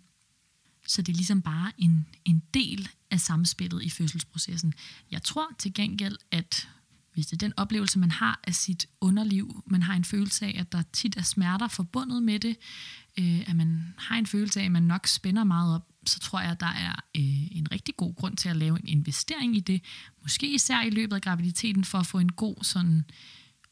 [0.89, 4.75] Så det er ligesom bare en, en del af samspillet i fødselsprocessen.
[5.11, 6.69] Jeg tror til gengæld, at
[7.13, 10.57] hvis det er den oplevelse, man har af sit underliv, man har en følelse af,
[10.59, 12.57] at der tit er smerter forbundet med det,
[13.19, 16.41] øh, at man har en følelse af, at man nok spænder meget op, så tror
[16.41, 19.61] jeg, at der er øh, en rigtig god grund til at lave en investering i
[19.61, 19.83] det.
[20.23, 23.05] Måske især i løbet af graviditeten, for at få en god sådan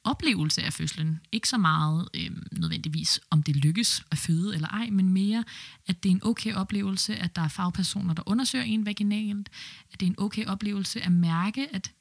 [0.07, 1.21] oplevelse af fødslen.
[1.33, 5.45] Ikke så meget øh, nødvendigvis, om det lykkes at føde eller ej, men mere,
[5.87, 9.49] at det er en okay oplevelse, at der er fagpersoner, der undersøger en vaginalt,
[9.93, 11.93] at det er en okay oplevelse at mærke, at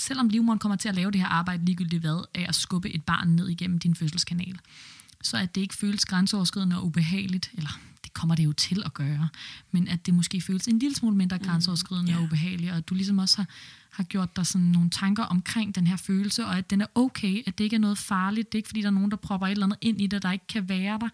[0.00, 3.04] selvom livmoderen kommer til at lave det her arbejde ligegyldigt hvad, af at skubbe et
[3.04, 4.58] barn ned igennem din fødselskanal,
[5.22, 7.80] så at det ikke føles grænseoverskridende og ubehageligt, eller
[8.14, 9.28] kommer det jo til at gøre,
[9.70, 12.18] men at det måske føles en lille smule mindre grænseoverskridende mm, ja.
[12.18, 13.46] og ubehageligt, og at du ligesom også har,
[13.90, 17.42] har gjort dig sådan nogle tanker omkring den her følelse, og at den er okay,
[17.46, 19.46] at det ikke er noget farligt, det er ikke fordi, der er nogen, der propper
[19.46, 21.08] et eller andet ind i dig, der ikke kan være der.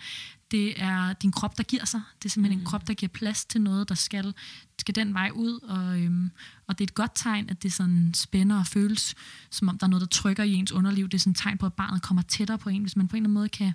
[0.51, 2.01] Det er din krop, der giver sig.
[2.23, 2.63] Det er simpelthen mm.
[2.63, 4.35] en krop, der giver plads til noget, der skal,
[4.79, 6.31] skal den vej ud, og, øhm,
[6.67, 9.15] og det er et godt tegn, at det sådan spænder og føles,
[9.51, 11.09] som om der er noget, der trykker i ens underliv.
[11.09, 12.83] Det er sådan et tegn på, at barnet kommer tættere på en.
[12.83, 13.73] Hvis man på en eller anden måde kan,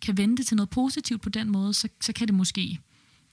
[0.00, 2.80] kan vende det til noget positivt på den måde, så, så kan det måske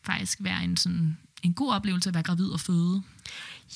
[0.04, 3.04] faktisk være en, sådan, en god oplevelse at være gravid og føde.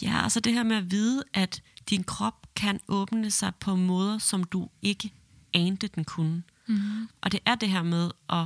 [0.01, 4.17] Ja, altså det her med at vide, at din krop kan åbne sig på måder,
[4.17, 5.13] som du ikke
[5.53, 6.43] anede, den kunne.
[6.67, 7.07] Mm.
[7.21, 8.45] Og det er det her med at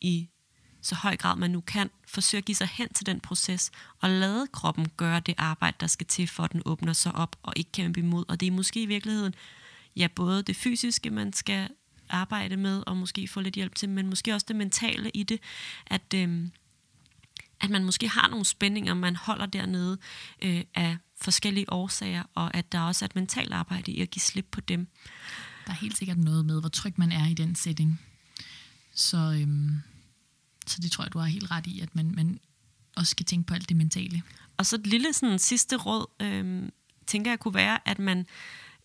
[0.00, 0.28] i
[0.82, 3.70] så høj grad man nu kan, forsøge at give sig hen til den proces,
[4.00, 7.36] og lade kroppen gøre det arbejde, der skal til, for at den åbner sig op
[7.42, 8.24] og ikke kæmpe imod.
[8.28, 9.34] Og det er måske i virkeligheden,
[9.96, 11.68] ja, både det fysiske, man skal
[12.10, 15.40] arbejde med, og måske få lidt hjælp til, men måske også det mentale i det,
[15.86, 16.52] at, øhm,
[17.60, 19.98] at man måske har nogle spændinger, man holder dernede
[20.42, 24.20] øh, af forskellige årsager, og at der også er et mentalt arbejde i at give
[24.20, 24.88] slip på dem.
[25.66, 28.00] Der er helt sikkert noget med, hvor tryg man er i den setting.
[28.94, 29.82] Så, øhm,
[30.66, 32.40] så det tror jeg, du har helt ret i, at man, man
[32.96, 34.22] også skal tænke på alt det mentale.
[34.56, 36.68] Og så et lille sådan, sidste råd, øh,
[37.06, 38.26] tænker jeg kunne være, at man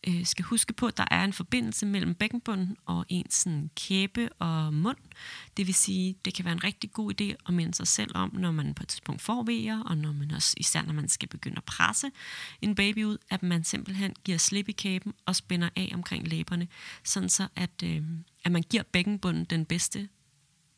[0.08, 4.30] øh, skal huske på, at der er en forbindelse mellem bækkenbunden og ens sådan, kæbe
[4.34, 4.98] og mund.
[5.58, 8.36] Det vil sige, det kan være en rigtig god idé at minde sig selv om,
[8.36, 11.30] når man på et tidspunkt får vejer, og når man også, især når man skal
[11.30, 12.12] begynde at presse
[12.62, 16.68] en baby ud, at man simpelthen giver slip i kæben og spænder af omkring læberne,
[17.04, 18.02] sådan så at, øh,
[18.44, 20.10] at man giver bækkenbunden den bedste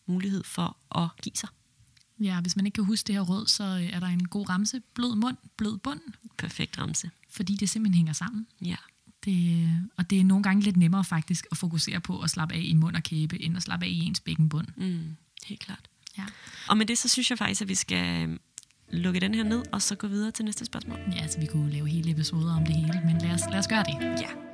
[0.08, 1.50] mulighed for at give sig.
[2.20, 4.50] Ja, hvis man ikke kan huske det her råd, så øh, er der en god
[4.50, 4.82] ramse.
[4.94, 6.00] Blød mund, blød bund,
[6.38, 7.10] Perfekt ramse.
[7.30, 8.48] fordi det simpelthen hænger sammen.
[8.62, 8.76] Ja.
[9.26, 12.62] Det, og det er nogle gange lidt nemmere faktisk at fokusere på at slappe af
[12.64, 14.68] i mund og kæbe, end at slappe af i ens bækkenbund.
[14.78, 15.90] Mm, helt klart.
[16.18, 16.26] Ja.
[16.70, 18.38] Og med det, så synes jeg faktisk, at vi skal øh,
[18.90, 21.00] lukke den her ned, og så gå videre til næste spørgsmål.
[21.16, 23.68] ja, altså vi kunne lave hele episoder om det hele, men lad os, lad os
[23.68, 24.22] gøre det.
[24.22, 24.45] Ja.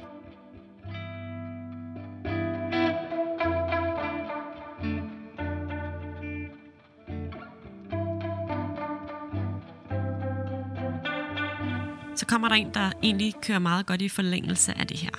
[12.22, 15.12] Så kommer der en, der egentlig kører meget godt i forlængelse af det her.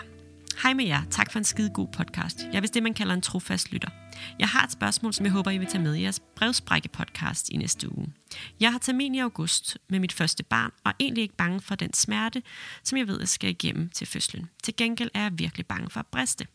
[0.63, 1.03] Hej med jer.
[1.11, 2.39] Tak for en skide god podcast.
[2.39, 3.89] Jeg er vist det, man kalder en trofast lytter.
[4.39, 7.49] Jeg har et spørgsmål, som jeg håber, I vil tage med i jeres brevsprække podcast
[7.49, 8.13] i næste uge.
[8.61, 11.75] Jeg har termin i august med mit første barn, og er egentlig ikke bange for
[11.75, 12.43] den smerte,
[12.83, 14.51] som jeg ved, jeg skal igennem til fødslen.
[14.63, 16.47] Til gengæld er jeg virkelig bange for at briste.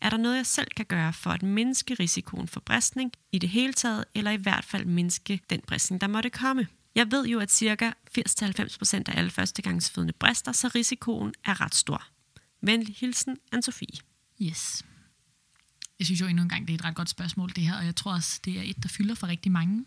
[0.00, 3.48] Er der noget, jeg selv kan gøre for at mindske risikoen for bristning i det
[3.48, 6.66] hele taget, eller i hvert fald mindske den bristning, der måtte komme?
[6.94, 7.92] Jeg ved jo, at ca.
[8.18, 12.06] 80-90% af alle førstegangsfødende brister, så risikoen er ret stor.
[12.62, 13.98] Venlig hilsen, Anne-Sophie.
[14.42, 14.84] Yes.
[15.98, 17.84] Jeg synes jo endnu en gang, det er et ret godt spørgsmål, det her, og
[17.84, 19.84] jeg tror også, det er et, der fylder for rigtig mange.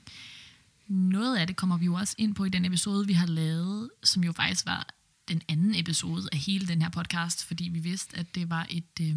[0.87, 3.89] Noget af det kommer vi jo også ind på i den episode, vi har lavet,
[4.03, 4.87] som jo faktisk var
[5.27, 8.99] den anden episode af hele den her podcast, fordi vi vidste, at det var et
[9.01, 9.15] øh,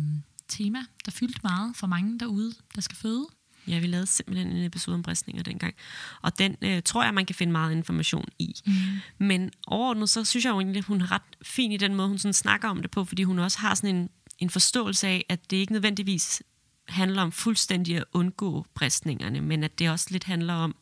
[0.48, 3.26] tema, der fyldte meget for mange derude, der skal føde.
[3.68, 5.74] Ja, vi lavede simpelthen en episode om bristninger dengang.
[6.22, 8.54] Og den øh, tror jeg, man kan finde meget information i.
[8.66, 8.72] Mm.
[9.18, 12.08] Men overordnet, så synes jeg jo egentlig, at hun er ret fin i den måde,
[12.08, 15.24] hun sådan snakker om det på, fordi hun også har sådan en, en forståelse af,
[15.28, 16.42] at det ikke nødvendigvis
[16.88, 20.74] handler om fuldstændig at undgå bristningerne, men at det også lidt handler om,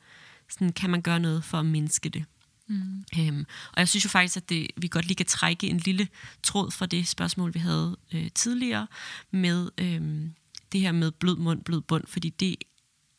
[0.48, 2.24] sådan, kan man gøre noget for at mindske det.
[2.68, 3.04] Mm.
[3.18, 6.08] Øhm, og jeg synes jo faktisk, at det, vi godt lige kan trække en lille
[6.42, 8.86] tråd fra det spørgsmål, vi havde øh, tidligere,
[9.30, 10.34] med øhm,
[10.72, 12.56] det her med blød mund, blød bund, fordi det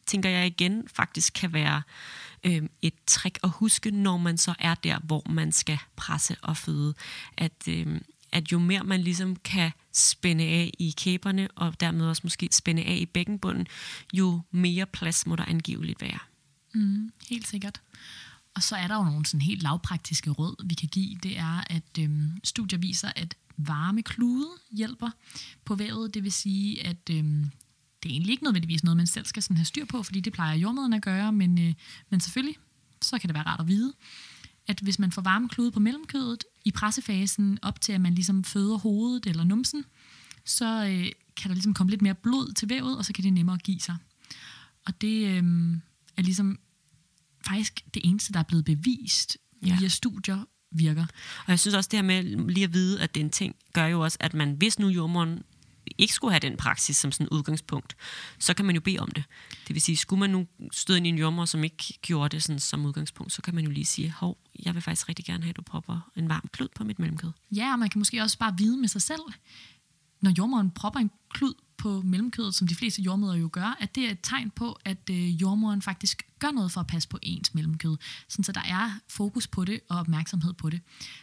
[0.08, 1.82] tænker jeg igen faktisk kan være
[2.44, 6.58] øh, et trick at huske, når man så er der, hvor man skal presse og
[6.58, 6.94] føde.
[7.38, 12.22] At, øh, at jo mere man ligesom kan spænde af i kæberne, og dermed også
[12.24, 13.68] måske spænde af i bækkenbunden,
[14.14, 16.20] jo mere plads må der angiveligt være.
[16.74, 17.82] Mm, helt sikkert.
[18.56, 21.18] Og så er der jo nogle sådan helt lavpraktiske råd, vi kan give.
[21.24, 25.10] Det er, at øhm, studier viser, at varme klude hjælper
[25.66, 26.14] på vævet.
[26.14, 27.52] Det vil sige, at øhm,
[28.04, 30.34] det er egentlig ikke nødvendigvis noget, man selv skal sådan have styr på, fordi det
[30.34, 31.74] plejer jordmøderne at gøre, men, øh,
[32.10, 32.56] men selvfølgelig,
[33.02, 33.94] så kan det være rart at vide,
[34.68, 38.44] at hvis man får varme klude på mellemkødet i pressefasen, op til at man ligesom
[38.44, 39.86] føder hovedet eller numsen,
[40.46, 43.34] så øh, kan der ligesom komme lidt mere blod til vævet, og så kan det
[43.34, 43.98] nemmere give sig.
[44.86, 45.44] Og det øh,
[46.18, 46.60] er ligesom
[47.48, 49.78] faktisk det eneste, der er blevet bevist ja.
[49.80, 51.06] via studier virker.
[51.46, 53.56] Og jeg synes også, det her med lige at vide, at det er en ting,
[53.74, 55.44] gør jo også, at man, hvis nu jordmoren
[55.98, 57.96] ikke skulle have den praksis som sådan udgangspunkt,
[58.40, 59.24] så kan man jo bede om det.
[59.68, 62.44] Det vil sige, skulle man nu støde ind i en jommer, som ikke gjorde det
[62.44, 65.44] sådan som udgangspunkt, så kan man jo lige sige, hov, jeg vil faktisk rigtig gerne
[65.44, 67.32] have, at du propper en varm klud på mit mellemkød.
[67.52, 69.22] Ja, og man kan måske også bare vide med sig selv,
[70.22, 74.06] når jordmoren propper en klud på mellemkødet, som de fleste jordmøder jo gør, at det
[74.06, 77.54] er et tegn på, at øh, jordmoren faktisk gør noget for at passe på ens
[77.54, 77.98] mellemkød.
[78.28, 80.82] Sådan, så der er fokus på det og opmærksomhed på det.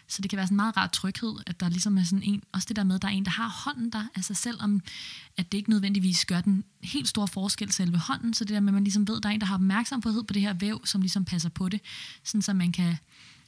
[0.09, 2.43] Så det kan være sådan en meget rar tryghed, at der ligesom er sådan en,
[2.53, 4.81] også det der med, at der er en, der har hånden der, altså selvom
[5.37, 8.69] at det ikke nødvendigvis gør den helt store forskel selve hånden, så det der med,
[8.69, 10.87] at man ligesom ved, at der er en, der har opmærksomhed på det her væv,
[10.87, 11.81] som ligesom passer på det,
[12.25, 12.97] sådan så man kan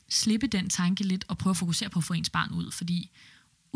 [0.08, 3.10] slippe den tanke lidt og prøve at fokusere på at få ens barn ud, fordi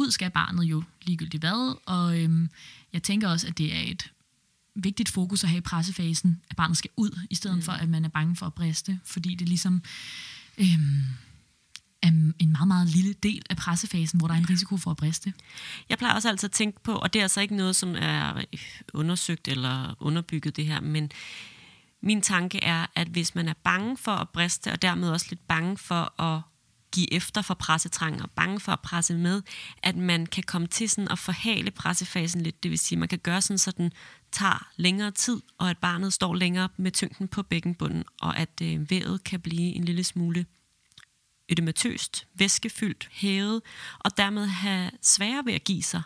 [0.01, 2.51] ud skal barnet jo ligegyldigt hvad, og øhm,
[2.93, 4.13] jeg tænker også, at det er et
[4.75, 7.63] vigtigt fokus at have i pressefasen, at barnet skal ud, i stedet mm.
[7.63, 9.83] for, at man er bange for at briste, fordi det ligesom
[10.59, 11.03] øhm,
[12.03, 12.09] er
[12.39, 15.33] en meget, meget lille del af pressefasen, hvor der er en risiko for at briste.
[15.89, 18.45] Jeg plejer også altid at tænke på, og det er altså ikke noget, som er
[18.95, 21.11] undersøgt eller underbygget det her, men
[22.03, 25.49] min tanke er, at hvis man er bange for at briste, og dermed også lidt
[25.49, 26.41] bange for at
[26.93, 29.43] give efter for pressetrang og bange for at presse med,
[29.83, 32.63] at man kan komme til sådan at forhale pressefasen lidt.
[32.63, 33.93] Det vil sige, at man kan gøre sådan, så den
[34.33, 38.91] tager længere tid, og at barnet står længere med tyngden på bækkenbunden, og at øh,
[38.91, 40.47] vævet kan blive en lille smule
[41.51, 43.63] ødematøst, væskefyldt, hævet,
[43.99, 46.03] og dermed have sværere ved at give sig.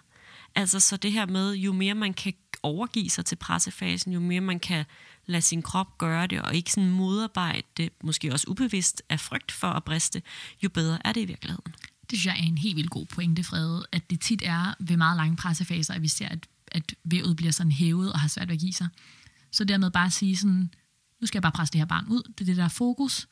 [0.55, 4.41] Altså så det her med, jo mere man kan overgive sig til pressefasen, jo mere
[4.41, 4.85] man kan
[5.27, 9.53] lade sin krop gøre det, og ikke sådan modarbejde det, måske også ubevidst af frygt
[9.53, 10.23] for at briste,
[10.63, 11.75] jo bedre er det i virkeligheden.
[12.11, 14.97] Det synes jeg er en helt vildt god pointe, Frede, at det tit er ved
[14.97, 18.49] meget lange pressefaser, at vi ser, at, at vævet bliver sådan hævet og har svært
[18.49, 18.89] ved at give sig.
[19.51, 20.71] Så dermed bare at sige sådan,
[21.21, 23.27] nu skal jeg bare presse det her barn ud, det er det der fokus,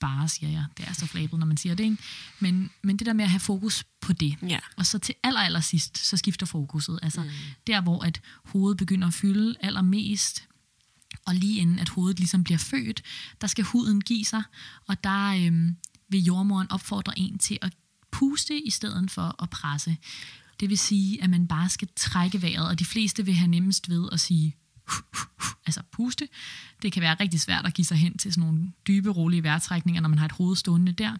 [0.00, 0.64] bare, siger jeg.
[0.76, 1.96] Det er så flabet, når man siger det, ikke?
[2.40, 4.36] Men, men det der med at have fokus på det.
[4.42, 4.58] Ja.
[4.76, 6.98] Og så til aller, aller sidst, så skifter fokuset.
[7.02, 7.28] Altså mm.
[7.66, 10.48] der, hvor at hovedet begynder at fylde allermest,
[11.26, 13.02] og lige inden at hovedet ligesom bliver født,
[13.40, 14.42] der skal huden give sig,
[14.86, 15.76] og der øhm,
[16.08, 17.72] vil jordmoren opfordre en til at
[18.10, 19.96] puste i stedet for at presse.
[20.60, 23.90] Det vil sige, at man bare skal trække vejret, og de fleste vil have nemmest
[23.90, 24.56] ved at sige,
[25.66, 26.28] altså puste.
[26.82, 30.02] Det kan være rigtig svært at give sig hen til sådan nogle dybe, rolige vejrtrækninger,
[30.02, 31.16] når man har et hoved stående der.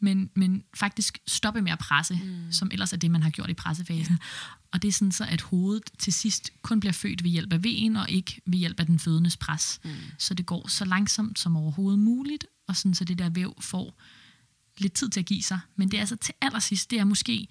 [0.00, 2.52] Men, men faktisk stoppe med at presse, mm.
[2.52, 4.18] som ellers er det, man har gjort i pressefasen.
[4.20, 4.26] Ja.
[4.72, 7.64] Og det er sådan så, at hovedet til sidst kun bliver født ved hjælp af
[7.64, 9.80] venen, og ikke ved hjælp af den fødendes pres.
[9.84, 9.90] Mm.
[10.18, 14.00] Så det går så langsomt som overhovedet muligt, og sådan så det der væv får
[14.78, 15.60] lidt tid til at give sig.
[15.76, 17.48] Men det er altså til allersidst, det er måske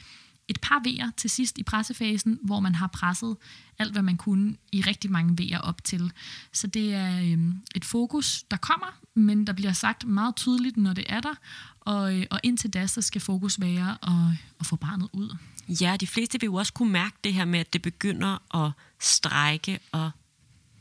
[0.48, 3.38] et par vejer til sidst i pressefasen, hvor man har presset
[3.80, 6.12] alt, hvad man kunne i rigtig mange vejer op til.
[6.52, 7.40] Så det er øh,
[7.76, 11.36] et fokus, der kommer, men der bliver sagt meget tydeligt, når det er der.
[11.80, 15.38] Og, øh, og indtil da, så skal fokus være at, at få barnet ud.
[15.68, 18.72] Ja, de fleste vil jo også kunne mærke det her med, at det begynder at
[19.00, 20.12] strække og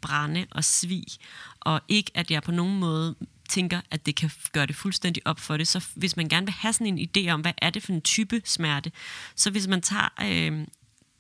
[0.00, 1.05] brænde og svig,
[1.61, 3.14] og ikke at jeg på nogen måde
[3.48, 5.68] tænker, at det kan gøre det fuldstændig op for det.
[5.68, 8.02] Så hvis man gerne vil have sådan en idé om, hvad er det for en
[8.02, 8.92] type smerte,
[9.37, 10.66] så hvis man tager, øh,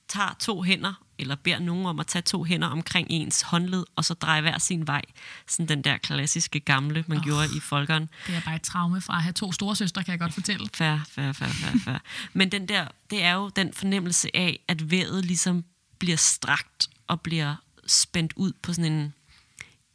[0.08, 4.04] tager to hænder eller beder nogen om at tage to hænder omkring ens håndled, og
[4.04, 5.02] så dreje hver sin vej.
[5.48, 8.08] Sådan den der klassiske gamle, man oh, gjorde i folkeren.
[8.26, 10.68] Det er bare et traume fra at have to store søstre, kan jeg godt fortælle.
[10.74, 11.98] Fær, fær, fær, fær, fær.
[12.32, 15.64] Men den der, det er jo den fornemmelse af, at vejret ligesom
[15.98, 17.54] bliver strakt og bliver
[17.86, 19.14] spændt ud på sådan en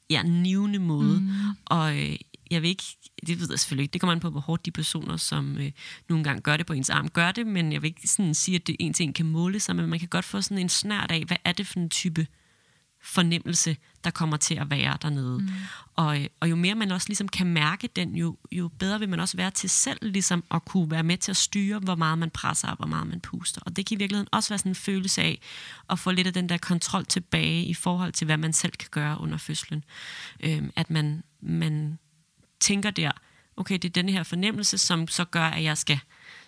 [0.09, 1.19] ja, nivende måde.
[1.19, 1.29] Mm.
[1.65, 2.15] Og øh,
[2.51, 2.83] jeg vil ikke,
[3.27, 5.71] det ved jeg selvfølgelig ikke, det kommer an på, hvor hårdt de personer, som øh,
[6.09, 8.55] nogle gange gør det på ens arm, gør det, men jeg vil ikke sådan sige,
[8.55, 10.69] at det en til en kan måle sig, men man kan godt få sådan en
[10.69, 12.27] snært af, hvad er det for en type
[13.01, 15.39] fornemmelse, der kommer til at være dernede.
[15.39, 15.49] Mm.
[15.95, 19.09] Og, øh, og jo mere man også ligesom kan mærke den, jo, jo bedre vil
[19.09, 22.17] man også være til selv ligesom at kunne være med til at styre, hvor meget
[22.17, 23.61] man presser og hvor meget man puster.
[23.65, 25.41] Og det kan i virkeligheden også være sådan en følelse af
[25.89, 28.89] at få lidt af den der kontrol tilbage i forhold til, hvad man selv kan
[28.91, 29.83] gøre under fødslen.
[30.39, 31.99] Øhm, at man, man
[32.59, 33.11] tænker der,
[33.57, 35.99] okay, det er den her fornemmelse, som så gør, at jeg skal,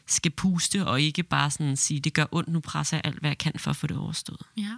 [0.07, 3.29] skal puste, og ikke bare sådan sige, det gør ondt, nu presser jeg alt, hvad
[3.29, 4.41] jeg kan for at få det overstået.
[4.57, 4.75] Ja.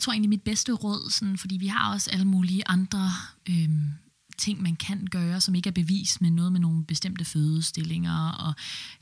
[0.00, 3.10] Jeg tror egentlig, mit bedste råd, sådan, fordi vi har også alle mulige andre
[3.48, 3.90] øhm,
[4.38, 8.28] ting, man kan gøre, som ikke er bevis, men noget med nogle bestemte fødestillinger.
[8.30, 8.54] Og,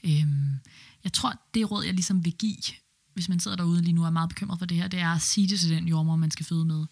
[0.04, 0.60] øhm,
[1.04, 2.74] jeg tror, det råd, jeg ligesom vil give,
[3.14, 5.08] hvis man sidder derude lige nu og er meget bekymret for det her, det er
[5.08, 6.86] at sige det til den jordmor, man skal føde med.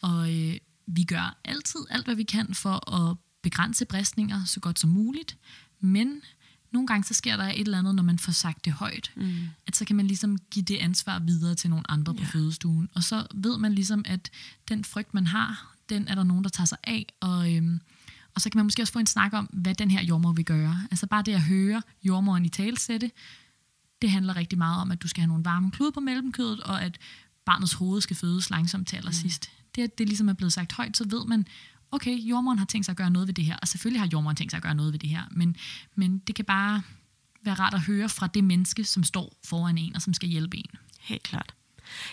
[0.00, 4.78] Og øh, vi gør altid alt, hvad vi kan for at begrænse bristninger så godt
[4.78, 5.36] som muligt,
[5.80, 6.22] men
[6.72, 9.36] nogle gange så sker der et eller andet, når man får sagt det højt, mm.
[9.66, 12.28] at så kan man ligesom give det ansvar videre til nogle andre på ja.
[12.28, 12.88] fødestuen.
[12.94, 14.30] Og så ved man ligesom, at
[14.68, 17.80] den frygt, man har, den er der nogen, der tager sig af, og, øhm,
[18.34, 20.44] og så kan man måske også få en snak om, hvad den her jordmor vil
[20.44, 20.82] gøre.
[20.90, 23.10] Altså bare det at høre jordmoren i talsætte,
[24.02, 26.82] det handler rigtig meget om, at du skal have nogle varme klude på mellemkødet, og
[26.82, 26.98] at
[27.44, 29.50] barnets hoved skal fødes langsomt til allersidst.
[29.52, 29.64] Mm.
[29.74, 31.46] Det, at det ligesom er blevet sagt højt, så ved man,
[31.90, 34.36] okay, jordmoren har tænkt sig at gøre noget ved det her, og selvfølgelig har jordmoren
[34.36, 35.56] tænkt sig at gøre noget ved det her, men,
[35.94, 36.82] men det kan bare
[37.42, 40.56] være rart at høre fra det menneske, som står foran en, og som skal hjælpe
[40.56, 40.70] en.
[41.00, 41.54] Helt klart.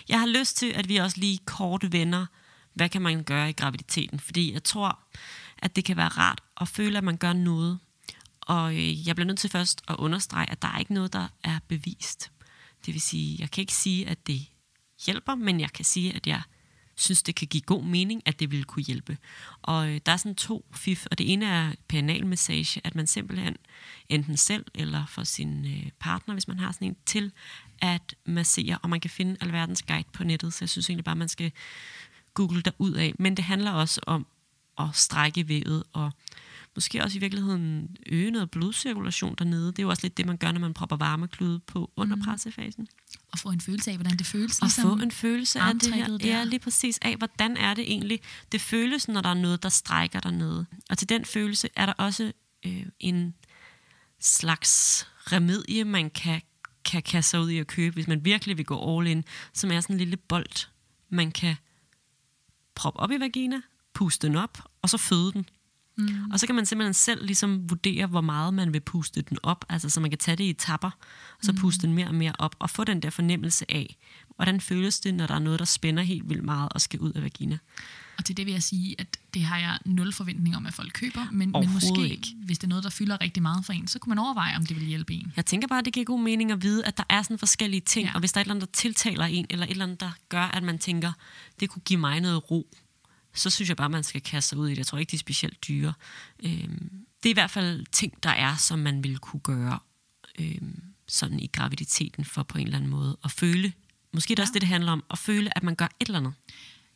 [0.08, 2.26] Jeg har lyst til, at vi også lige kort vender,
[2.74, 4.98] hvad kan man gøre i graviditeten, fordi jeg tror,
[5.58, 7.78] at det kan være rart at føle, at man gør noget.
[8.40, 11.28] Og øh, jeg bliver nødt til først at understrege, at der er ikke noget, der
[11.44, 12.30] er bevist.
[12.86, 14.46] Det vil sige, jeg kan ikke sige, at det
[15.06, 16.42] hjælper, men jeg kan sige, at jeg
[16.96, 19.18] synes, det kan give god mening, at det ville kunne hjælpe.
[19.62, 23.56] Og øh, der er sådan to fif, og det ene er perianalmassage, at man simpelthen
[24.08, 27.32] enten selv eller for sin øh, partner, hvis man har sådan en, til
[27.80, 31.16] at massere, og man kan finde alverdens guide på nettet, så jeg synes egentlig bare,
[31.16, 31.52] man skal
[32.34, 33.14] google ud af.
[33.18, 34.26] Men det handler også om
[34.78, 36.12] at strække vævet og
[36.74, 39.66] måske også i virkeligheden øge noget blodcirkulation dernede.
[39.66, 42.22] Det er jo også lidt det, man gør, når man propper varmeklude på under mm.
[43.32, 44.58] Og få en følelse af, hvordan det føles.
[44.58, 46.18] Og ligesom få en følelse af det her.
[46.24, 48.20] Ja, lige præcis af, hvordan er det egentlig.
[48.52, 50.66] Det føles, når der er noget, der strækker dernede.
[50.90, 52.32] Og til den følelse er der også
[52.66, 53.34] øh, en
[54.20, 56.42] slags remedie, man kan,
[56.84, 59.70] kan kaste sig ud i at købe, hvis man virkelig vil gå all in, som
[59.70, 60.68] er sådan en lille bold,
[61.08, 61.56] man kan
[62.74, 63.60] proppe op i vagina,
[63.94, 65.48] puste den op, og så føde den.
[65.96, 66.30] Mm.
[66.32, 69.64] Og så kan man simpelthen selv ligesom vurdere, hvor meget man vil puste den op.
[69.68, 70.90] Altså, så man kan tage det i tapper,
[71.38, 71.58] og så mm.
[71.58, 73.96] puste den mere og mere op, og få den der fornemmelse af,
[74.36, 77.12] hvordan føles det, når der er noget, der spænder helt vildt meget og skal ud
[77.12, 77.58] af vagina.
[78.18, 80.92] Og til det vil jeg sige, at det har jeg nul forventning om, at folk
[80.92, 82.26] køber, men, men måske, ikke.
[82.44, 84.66] hvis det er noget, der fylder rigtig meget for en, så kunne man overveje, om
[84.66, 85.32] det vil hjælpe en.
[85.36, 87.80] Jeg tænker bare, at det giver god mening at vide, at der er sådan forskellige
[87.80, 88.14] ting, ja.
[88.14, 90.10] og hvis der er et eller andet, der tiltaler en, eller et eller andet, der
[90.28, 91.12] gør, at man tænker,
[91.60, 92.76] det kunne give mig noget ro,
[93.36, 94.78] så synes jeg bare, man skal kaste sig ud i det.
[94.78, 95.92] Jeg tror ikke, de er specielt dyre.
[96.42, 96.90] Øhm,
[97.22, 99.78] det er i hvert fald ting, der er, som man vil kunne gøre
[100.38, 103.72] øhm, sådan i graviditeten for på en eller anden måde at føle.
[104.12, 104.44] Måske det er ja.
[104.44, 106.32] også det, det handler om, at føle, at man gør et eller andet.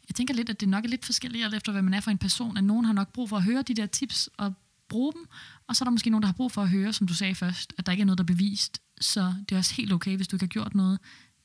[0.09, 2.11] Jeg tænker lidt, at det nok er lidt forskelligt, alt efter hvad man er for
[2.11, 2.57] en person.
[2.57, 4.55] At nogen har nok brug for at høre de der tips og
[4.89, 5.27] bruge dem,
[5.67, 7.35] og så er der måske nogen, der har brug for at høre, som du sagde
[7.35, 8.83] først, at der ikke er noget, der er bevist.
[9.01, 10.99] Så det er også helt okay, hvis du ikke har gjort noget.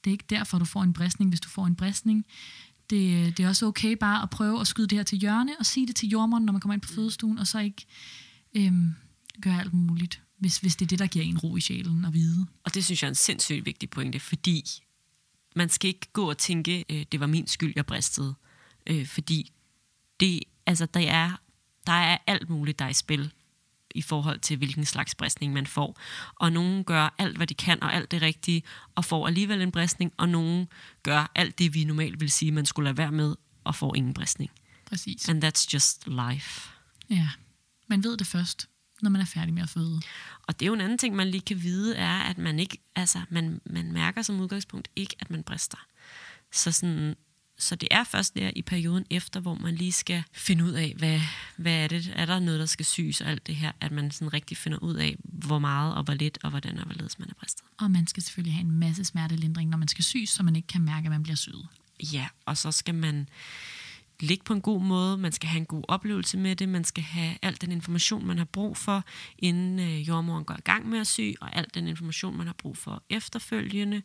[0.03, 2.25] Det er ikke derfor, du får en bristning, hvis du får en bristning.
[2.89, 5.65] Det, det er også okay bare at prøve at skyde det her til hjørne og
[5.65, 7.85] sige det til jordmoren, når man kommer ind på fødestuen, og så ikke
[8.53, 8.95] øhm,
[9.41, 12.13] gøre alt muligt, hvis, hvis det er det, der giver en ro i sjælen at
[12.13, 12.47] vide.
[12.63, 14.63] Og det synes jeg er en sindssygt vigtig pointe, fordi
[15.55, 18.35] man skal ikke gå og tænke, øh, det var min skyld, jeg bristede.
[18.87, 19.51] Øh, fordi
[20.19, 21.31] det, altså, der, er,
[21.87, 23.31] der er alt muligt, der er i spil
[23.95, 25.99] i forhold til, hvilken slags bristning man får.
[26.35, 28.63] Og nogen gør alt, hvad de kan, og alt det rigtige,
[28.95, 30.67] og får alligevel en bristning, og nogen
[31.03, 34.13] gør alt det, vi normalt vil sige, man skulle lade være med, og får ingen
[34.13, 34.51] bristning.
[34.85, 35.29] Præcis.
[35.29, 36.69] And that's just life.
[37.09, 37.29] Ja,
[37.87, 38.69] man ved det først,
[39.01, 40.01] når man er færdig med at føde.
[40.47, 42.77] Og det er jo en anden ting, man lige kan vide, er, at man ikke,
[42.95, 45.77] altså, man, man mærker som udgangspunkt ikke, at man brister.
[46.51, 47.15] Så sådan,
[47.57, 50.93] så det er først der i perioden efter, hvor man lige skal finde ud af,
[50.97, 51.21] hvad,
[51.57, 52.13] hvad er det?
[52.15, 53.71] Er der noget, der skal syes og alt det her?
[53.81, 56.85] At man sådan rigtig finder ud af, hvor meget og hvor lidt og hvordan og
[56.85, 57.63] hvorledes man er bristet.
[57.77, 60.67] Og man skal selvfølgelig have en masse smertelindring, når man skal syes, så man ikke
[60.67, 61.67] kan mærke, at man bliver syet.
[62.13, 63.29] Ja, og så skal man
[64.19, 67.03] ligge på en god måde, man skal have en god oplevelse med det, man skal
[67.03, 69.03] have al den information, man har brug for,
[69.37, 72.53] inden øh, jordmoren går i gang med at sy, og al den information, man har
[72.53, 74.01] brug for efterfølgende.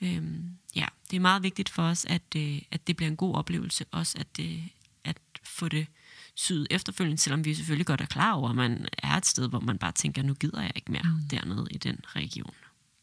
[0.00, 3.34] Øhm, ja, det er meget vigtigt for os, at, øh, at det bliver en god
[3.34, 4.66] oplevelse, også at, øh,
[5.04, 5.86] at få det
[6.34, 9.60] syet efterfølgende, selvom vi selvfølgelig godt er klar over, at man er et sted, hvor
[9.60, 11.28] man bare tænker, nu gider jeg ikke mere mm.
[11.30, 12.54] dernede i den region.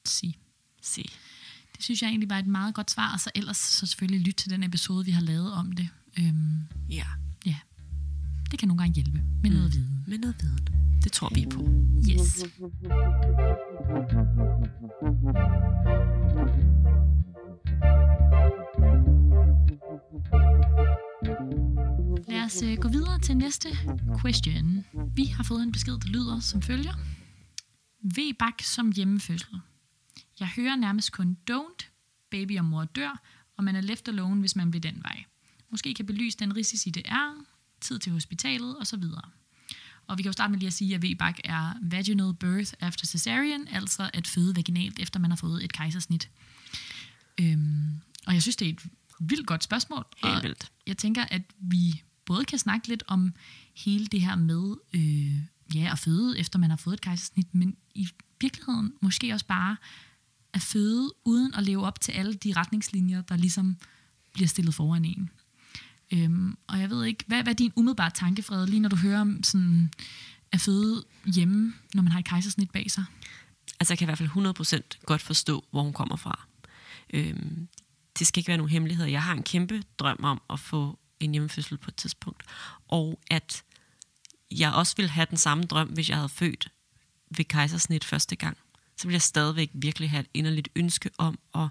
[0.05, 0.37] Sig.
[0.81, 1.03] Se.
[1.75, 4.35] Det synes jeg egentlig var et meget godt svar, og så ellers så selvfølgelig lyt
[4.35, 5.89] til den episode, vi har lavet om det.
[6.19, 7.05] Øhm, Ja,
[7.45, 7.55] ja,
[8.51, 9.55] det kan nogle gange hjælpe med mm.
[9.57, 10.03] noget viden.
[10.07, 10.67] med noget viden.
[11.03, 11.61] Det tror vi på.
[12.11, 12.45] Yes.
[22.27, 23.69] Lad os uh, gå videre til næste
[24.21, 24.85] question.
[25.15, 26.93] Vi har fået en besked, der lyder som følger.
[28.03, 29.59] V-bak som hjemmefødsel.
[30.39, 31.89] Jeg hører nærmest kun don't,
[32.31, 33.21] baby og mor dør,
[33.57, 35.23] og man er left alone, hvis man bliver den vej.
[35.71, 37.45] Måske kan belyse den risici, det er,
[37.81, 39.03] tid til hospitalet osv.
[40.07, 43.05] Og vi kan jo starte med lige at sige, at VBAC er vaginal birth after
[43.05, 46.29] cesarean, altså at føde vaginalt, efter man har fået et kejsersnit.
[47.39, 48.83] Øhm, og jeg synes, det er et
[49.19, 50.05] vildt godt spørgsmål.
[50.23, 50.71] Helt og vildt.
[50.87, 53.33] Jeg tænker, at vi både kan snakke lidt om
[53.75, 55.35] hele det her med øh,
[55.75, 58.07] ja, at føde, efter man har fået et kejsersnit, men i
[58.41, 59.77] virkeligheden måske også bare
[60.53, 63.77] at føde, uden at leve op til alle de retningslinjer, der ligesom
[64.33, 65.29] bliver stillet foran en.
[66.13, 69.21] Øhm, og jeg ved ikke, hvad, hvad er din umiddelbare tankefred, lige når du hører
[69.21, 69.91] om sådan
[70.51, 71.03] at føde
[71.35, 73.05] hjemme, når man har et kejsersnit bag sig?
[73.79, 76.47] Altså, jeg kan i hvert fald 100% godt forstå, hvor hun kommer fra.
[77.13, 77.67] Øhm,
[78.19, 79.05] det skal ikke være nogen hemmelighed.
[79.05, 82.43] Jeg har en kæmpe drøm om at få en hjemmefødsel på et tidspunkt.
[82.87, 83.63] Og at
[84.51, 86.71] jeg også ville have den samme drøm, hvis jeg havde født
[87.37, 88.57] ved kejsersnit første gang.
[88.97, 91.67] Så ville jeg stadigvæk virkelig have et inderligt ønske om at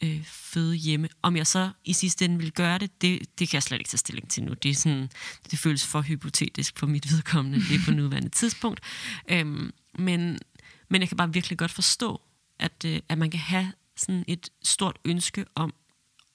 [0.00, 1.08] øh, føde hjemme.
[1.22, 3.88] Om jeg så i sidste ende vil gøre det, det, det kan jeg slet ikke
[3.88, 4.54] tage stilling til nu.
[4.54, 5.10] Det, er sådan,
[5.50, 8.80] det føles for hypotetisk for mit vedkommende, det er på nuværende tidspunkt.
[9.28, 10.38] Øhm, men,
[10.88, 12.20] men jeg kan bare virkelig godt forstå,
[12.58, 15.74] at, øh, at man kan have sådan et stort ønske om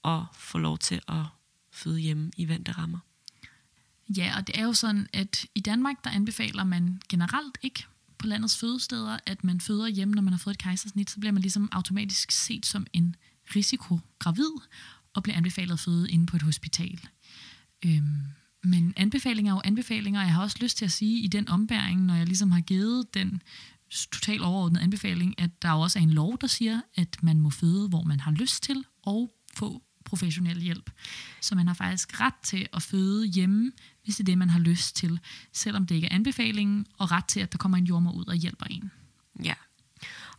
[0.05, 1.25] at få lov til at
[1.71, 2.99] føde hjemme i vante rammer.
[4.17, 7.85] Ja, og det er jo sådan, at i Danmark, der anbefaler man generelt ikke
[8.17, 11.31] på landets fødesteder, at man føder hjemme, når man har fået et kejsersnit, så bliver
[11.31, 13.15] man ligesom automatisk set som en
[13.55, 14.51] risiko gravid
[15.13, 16.99] og bliver anbefalet at føde inde på et hospital.
[17.85, 18.21] Øhm,
[18.63, 21.49] men anbefalinger er jo anbefalinger, og jeg har også lyst til at sige i den
[21.49, 23.41] ombæring, når jeg ligesom har givet den
[23.89, 27.49] totalt overordnede anbefaling, at der jo også er en lov, der siger, at man må
[27.49, 30.91] føde, hvor man har lyst til, og få professionel hjælp.
[31.41, 33.71] Så man har faktisk ret til at føde hjemme,
[34.03, 35.19] hvis det er det, man har lyst til,
[35.53, 38.35] selvom det ikke er anbefalingen, og ret til, at der kommer en jordmor ud og
[38.35, 38.91] hjælper en.
[39.43, 39.53] Ja,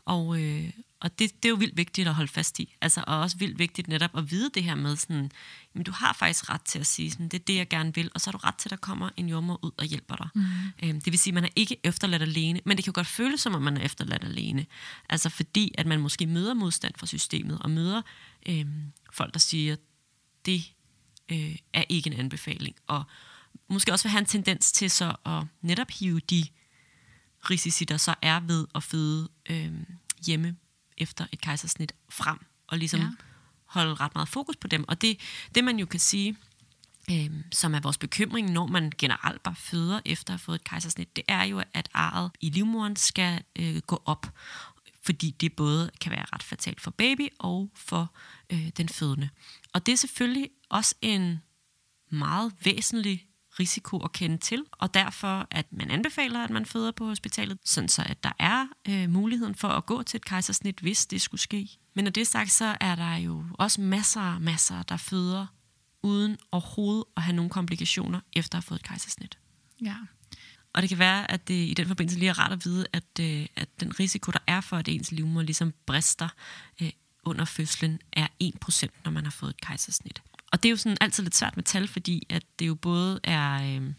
[0.05, 0.71] og, øh,
[1.03, 2.77] og det, det er jo vildt vigtigt at holde fast i.
[2.81, 5.31] Altså, og også vildt vigtigt netop at vide det her med, sådan,
[5.75, 8.11] jamen, du har faktisk ret til at sige, sådan, det er det, jeg gerne vil,
[8.15, 10.29] og så har du ret til, at der kommer en jordmor ud og hjælper dig.
[10.35, 10.43] Mm.
[10.83, 13.07] Øhm, det vil sige, at man er ikke efterladt alene, men det kan jo godt
[13.07, 14.67] føles som, om man er efterladt alene.
[15.09, 18.03] Altså fordi, at man måske møder modstand fra systemet, og møder
[18.49, 19.77] øhm, folk, der siger,
[20.47, 20.73] det
[21.29, 22.77] øh, er ikke en anbefaling.
[22.87, 23.05] Og
[23.69, 26.45] måske også vil have en tendens til så at netop hive de
[27.51, 29.73] risici, der så er ved at føde øh,
[30.27, 30.57] hjemme
[31.03, 33.07] efter et kejsersnit frem, og ligesom Ja.
[33.67, 34.85] holde ret meget fokus på dem.
[34.89, 35.21] Og det,
[35.55, 36.37] det man jo kan sige,
[37.11, 40.65] øh, som er vores bekymring, når man generelt bare føder efter at have fået et
[40.65, 44.27] kejsersnit, det er jo, at arret i livmoderen skal øh, gå op,
[45.03, 48.15] fordi det både kan være ret fatalt for baby og for
[48.51, 49.29] øh, den fødende.
[49.73, 51.43] Og det er selvfølgelig også en
[52.11, 53.27] meget væsentlig
[53.61, 57.89] risiko at kende til, og derfor at man anbefaler, at man føder på hospitalet, sådan
[57.89, 61.41] så at der er øh, muligheden for at gå til et kejsersnit, hvis det skulle
[61.41, 61.69] ske.
[61.95, 65.47] Men når det er sagt, så er der jo også masser masser, der føder
[66.03, 69.39] uden overhovedet at have nogle komplikationer efter at have fået et kejsersnit.
[69.83, 69.97] Ja.
[70.73, 73.21] Og det kan være, at det i den forbindelse lige er rart at vide, at,
[73.21, 76.29] øh, at den risiko, der er for, at ens livmor ligesom brister
[76.83, 76.91] øh,
[77.25, 80.23] under fødslen, er 1%, når man har fået et kejsersnit.
[80.53, 83.21] Og det er jo sådan altid lidt svært med tal, fordi at det jo både
[83.25, 83.93] er, øh,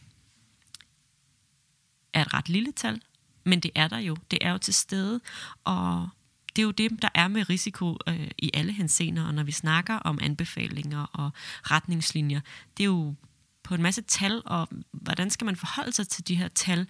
[2.14, 3.02] er et ret lille tal,
[3.44, 4.16] men det er der jo.
[4.32, 5.22] Det er jo til stede,
[5.64, 6.10] og
[6.56, 9.52] det er jo det, der er med risiko øh, i alle henseender, og når vi
[9.52, 11.32] snakker om anbefalinger og
[11.64, 12.42] retningslinjer,
[12.78, 13.16] det er jo
[13.64, 16.88] på en masse tal, og hvordan skal man forholde sig til de her tal?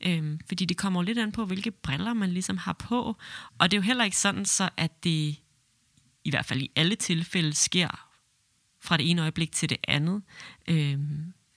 [0.00, 3.16] Øhm, fordi det kommer jo lidt an på, hvilke briller man ligesom har på.
[3.58, 5.36] Og det er jo heller ikke sådan, så at det
[6.24, 8.05] i hvert fald i alle tilfælde sker
[8.86, 10.22] fra det ene øjeblik til det andet.
[10.68, 10.98] Øh,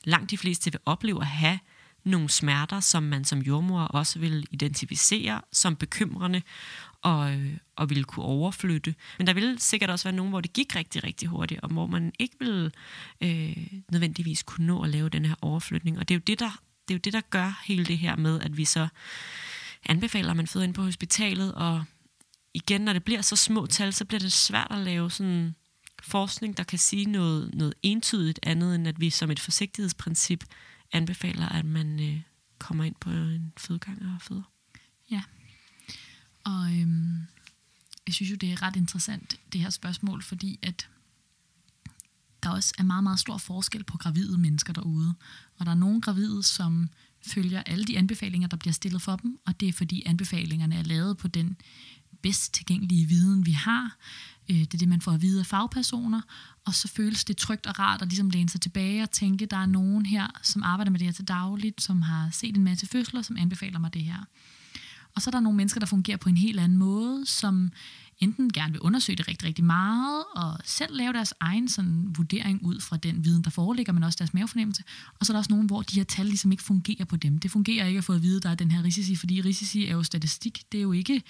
[0.04, 1.60] langt de fleste vil opleve at have
[2.04, 6.42] nogle smerter, som man som jordmor også vil identificere som bekymrende
[7.02, 8.96] og, øh, og ville kunne overflytte.
[9.18, 11.88] Men der ville sikkert også være nogen, hvor det gik rigtig, rigtig hurtigt, og hvor
[11.88, 12.72] man ikke ville
[13.22, 13.58] øh,
[13.92, 16.00] nødvendigvis kunne nå at lave den her overflytning.
[16.00, 18.16] Og det er jo det, der, det er jo det, der gør hele det her
[18.16, 18.88] med, at vi så
[19.86, 21.84] anbefaler, at man føder ind på hospitalet, og
[22.54, 25.56] igen, når det bliver så små tal, så bliver det svært at lave sådan
[26.10, 30.43] forskning, der kan sige noget, noget entydigt andet, end at vi som et forsigtighedsprincip
[30.91, 32.22] anbefaler, at man øh,
[32.60, 34.51] kommer ind på en fødegang og føder.
[35.12, 35.22] Ja.
[36.43, 37.18] Og øhm,
[38.07, 40.89] jeg synes jo, det er ret interessant, det her spørgsmål, fordi at
[42.43, 45.14] der også er meget, meget stor forskel på gravide mennesker derude.
[45.57, 46.89] Og der er nogle gravide, som
[47.28, 50.84] følger alle de anbefalinger, der bliver stillet for dem, og det er fordi anbefalingerne er
[50.84, 51.57] lavet på den
[52.22, 53.97] bedst tilgængelige viden, vi har.
[54.50, 56.22] Øh, det er det, man får at vide af fagpersoner,
[56.66, 59.58] og så føles det trygt og rart at ligesom læne sig tilbage og tænke, der
[59.58, 62.88] er nogen her, som arbejder med det her til dagligt, som har set en masse
[62.88, 64.26] fødsler, som anbefaler mig det her.
[65.16, 67.72] Og så er der nogle mennesker, der fungerer på en helt anden måde, som
[68.20, 72.64] enten gerne vil undersøge det rigtig, rigtig meget, og selv lave deres egen sådan, vurdering
[72.64, 74.84] ud fra den viden, der foreligger, men også deres mavefornemmelse.
[75.20, 77.38] Og så er der også nogen, hvor de her tal ligesom ikke fungerer på dem.
[77.38, 79.88] Det fungerer ikke at få at vide, at der er den her risici, fordi risici
[79.88, 80.64] er jo statistik.
[80.72, 81.24] Det er jo ikke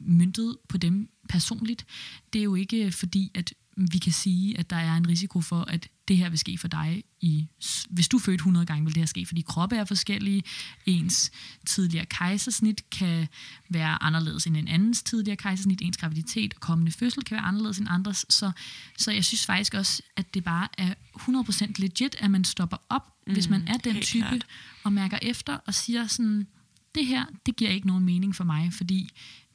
[0.00, 1.86] myntet på dem personligt.
[2.32, 5.60] Det er jo ikke fordi, at vi kan sige, at der er en risiko for,
[5.60, 7.04] at det her vil ske for dig.
[7.20, 7.46] I,
[7.90, 10.42] hvis du født 100 gange, vil det her ske, fordi kroppe er forskellige.
[10.86, 11.30] Ens
[11.66, 13.28] tidligere kejsersnit kan
[13.68, 15.82] være anderledes end en andens tidligere kejsersnit.
[15.82, 18.26] Ens graviditet og kommende fødsel kan være anderledes end andres.
[18.28, 18.50] Så,
[18.98, 23.02] så jeg synes faktisk også, at det bare er 100% legit, at man stopper op,
[23.26, 24.46] mm, hvis man er den type, klart.
[24.84, 26.46] og mærker efter og siger sådan,
[26.94, 29.10] det her, det giver ikke nogen mening for mig, fordi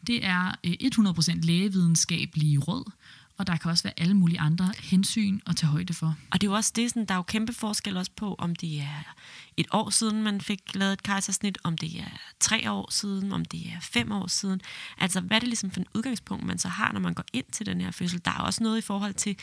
[0.07, 2.91] det er øh, 100% lægevidenskabelige råd,
[3.37, 6.15] og der kan også være alle mulige andre hensyn at tage højde for.
[6.31, 8.55] Og det er jo også det, sådan, der er jo kæmpe forskel også på, om
[8.55, 9.15] det er
[9.57, 13.45] et år siden, man fik lavet et kejsersnit, om det er tre år siden, om
[13.45, 14.61] det er fem år siden.
[14.97, 17.45] Altså, hvad er det ligesom for en udgangspunkt, man så har, når man går ind
[17.51, 18.21] til den her fødsel?
[18.25, 19.37] Der er også noget i forhold til,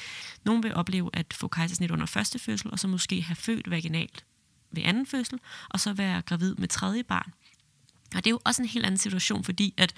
[0.44, 4.24] nogen vil opleve at få kejsersnit under første fødsel, og så måske have født vaginalt
[4.72, 5.38] ved anden fødsel,
[5.68, 7.32] og så være gravid med tredje barn.
[8.14, 9.94] Og det er jo også en helt anden situation, fordi at,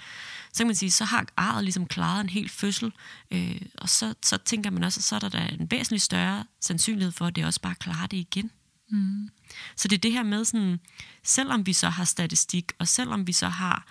[0.53, 2.91] så kan man sige, så har arret ligesom klaret en hel fødsel,
[3.31, 6.45] øh, og så, så tænker man også, at så er der da en væsentlig større
[6.61, 8.51] sandsynlighed for, at det også bare klarer det igen.
[8.89, 9.29] Mm.
[9.75, 10.79] Så det er det her med sådan,
[11.23, 13.87] selvom vi så har statistik, og selvom vi så har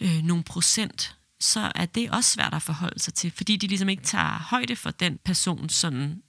[0.00, 3.88] øh, nogle procent, så er det også svært at forholde sig til, fordi de ligesom
[3.88, 6.22] ikke tager højde for den person sådan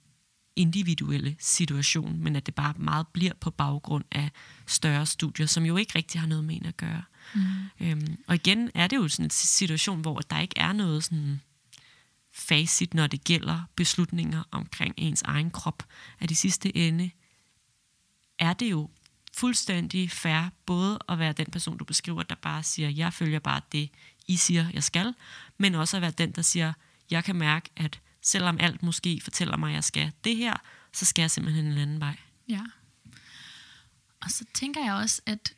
[0.58, 4.30] individuelle situation, men at det bare meget bliver på baggrund af
[4.66, 7.02] større studier, som jo ikke rigtig har noget med en at gøre.
[7.34, 7.40] Mm.
[7.80, 11.40] Øhm, og igen er det jo sådan en situation, hvor der ikke er noget sådan
[12.32, 15.82] facit, når det gælder beslutninger omkring ens egen krop.
[16.20, 17.10] At i sidste ende
[18.38, 18.90] er det jo
[19.34, 23.60] fuldstændig fair både at være den person, du beskriver, der bare siger, jeg følger bare
[23.72, 23.90] det,
[24.26, 25.14] I siger, jeg skal,
[25.58, 26.72] men også at være den, der siger,
[27.10, 30.56] jeg kan mærke, at selvom alt måske fortæller mig, at jeg skal det her,
[30.92, 32.16] så skal jeg simpelthen en anden vej.
[32.48, 32.62] Ja.
[34.20, 35.54] Og så tænker jeg også, at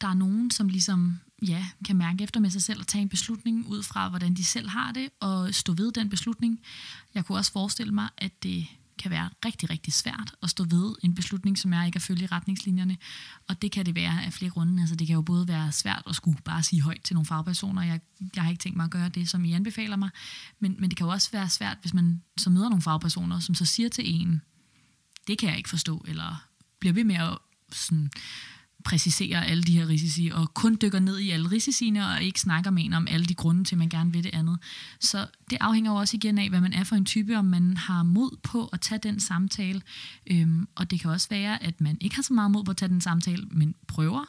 [0.00, 3.08] der er nogen, som ligesom ja, kan mærke efter med sig selv og tage en
[3.08, 6.60] beslutning ud fra, hvordan de selv har det, og stå ved den beslutning.
[7.14, 8.66] Jeg kunne også forestille mig, at det
[9.00, 12.26] kan være rigtig, rigtig svært at stå ved en beslutning, som er ikke at følge
[12.26, 12.96] retningslinjerne.
[13.48, 14.82] Og det kan det være af flere grunde.
[14.82, 17.82] Altså, det kan jo både være svært at skulle bare sige højt til nogle fagpersoner.
[17.82, 18.00] Jeg,
[18.36, 20.10] jeg har ikke tænkt mig at gøre det, som I anbefaler mig.
[20.58, 23.54] Men, men det kan jo også være svært, hvis man så møder nogle fagpersoner, som
[23.54, 24.42] så siger til en,
[25.26, 26.46] det kan jeg ikke forstå, eller
[26.78, 27.38] bliver ved med at
[27.72, 28.10] sådan,
[28.84, 32.70] præcisere alle de her risici, og kun dykker ned i alle risiciene, og ikke snakker
[32.70, 34.58] med en om alle de grunde til, at man gerne vil det andet.
[35.00, 37.76] Så det afhænger jo også igen af, hvad man er for en type, om man
[37.76, 39.82] har mod på at tage den samtale.
[40.30, 42.76] Øhm, og det kan også være, at man ikke har så meget mod på at
[42.76, 44.24] tage den samtale, men prøver,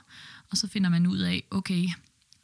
[0.52, 1.89] og så finder man ud af, okay,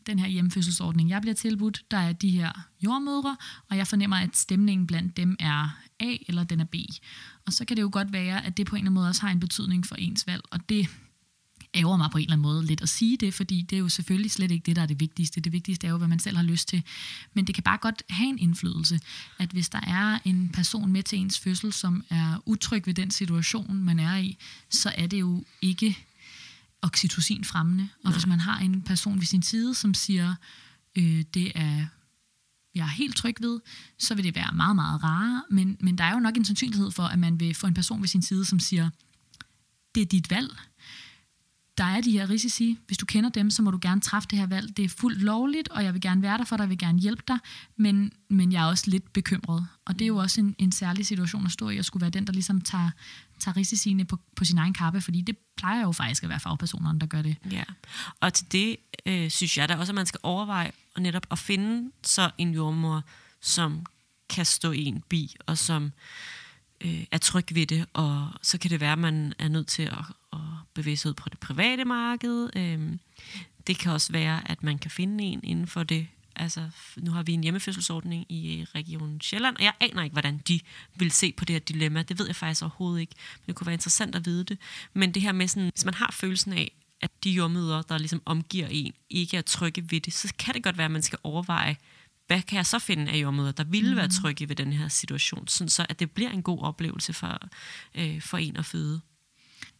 [0.07, 2.51] den her hjemmefødselsordning, jeg bliver tilbudt, der er de her
[2.83, 3.37] jordmødre,
[3.69, 6.75] og jeg fornemmer, at stemningen blandt dem er A eller den er B.
[7.45, 9.21] Og så kan det jo godt være, at det på en eller anden måde også
[9.21, 10.87] har en betydning for ens valg, og det
[11.77, 13.89] ærger mig på en eller anden måde lidt at sige det, fordi det er jo
[13.89, 15.41] selvfølgelig slet ikke det, der er det vigtigste.
[15.41, 16.83] Det vigtigste er jo, hvad man selv har lyst til.
[17.33, 18.99] Men det kan bare godt have en indflydelse,
[19.39, 23.11] at hvis der er en person med til ens fødsel, som er utryg ved den
[23.11, 24.37] situation, man er i,
[24.69, 25.97] så er det jo ikke
[26.81, 27.89] oxytocin fremmende.
[28.05, 30.35] Og hvis man har en person ved sin side, som siger,
[30.95, 31.85] øh, det er
[32.75, 33.59] jeg er helt tryg ved,
[33.99, 35.43] så vil det være meget, meget rare.
[35.49, 38.01] Men, men der er jo nok en sandsynlighed for, at man vil få en person
[38.01, 38.89] ved sin side, som siger,
[39.95, 40.57] det er dit valg
[41.77, 42.77] der er de her risici.
[42.87, 44.77] Hvis du kender dem, så må du gerne træffe det her valg.
[44.77, 46.99] Det er fuldt lovligt, og jeg vil gerne være der for dig, jeg vil gerne
[46.99, 47.39] hjælpe dig,
[47.75, 49.67] men, men jeg er også lidt bekymret.
[49.85, 52.09] Og det er jo også en, en særlig situation at stå i, at skulle være
[52.09, 52.89] den, der ligesom tager,
[53.39, 56.99] tager risiciene på, på sin egen kappe, fordi det plejer jo faktisk at være fagpersonerne,
[56.99, 57.35] der gør det.
[57.51, 57.63] Ja,
[58.19, 61.39] og til det øh, synes jeg da også, at man skal overveje og netop at
[61.39, 63.03] finde så en jordmor,
[63.41, 63.85] som
[64.29, 65.91] kan stå en bi, og som
[66.81, 69.83] øh, er tryg ved det, og så kan det være, at man er nødt til
[69.83, 70.39] at, at
[70.73, 72.49] bevæge sig ud på det private marked.
[72.55, 72.97] Øh,
[73.67, 76.07] det kan også være, at man kan finde en inden for det.
[76.35, 80.37] Altså, nu har vi en hjemmefødselsordning i øh, Region Sjælland, og jeg aner ikke, hvordan
[80.47, 80.59] de
[80.95, 82.01] vil se på det her dilemma.
[82.01, 84.57] Det ved jeg faktisk overhovedet ikke, men det kunne være interessant at vide det.
[84.93, 86.71] Men det her med sådan, hvis man har følelsen af,
[87.01, 90.63] at de jordmøder, der ligesom omgiver en, ikke er trygge ved det, så kan det
[90.63, 91.77] godt være, at man skal overveje,
[92.27, 95.47] hvad kan jeg så finde af jordmøder, der ville være trygge ved den her situation,
[95.47, 97.39] sådan så at det bliver en god oplevelse for,
[97.95, 99.01] øh, for en at føde.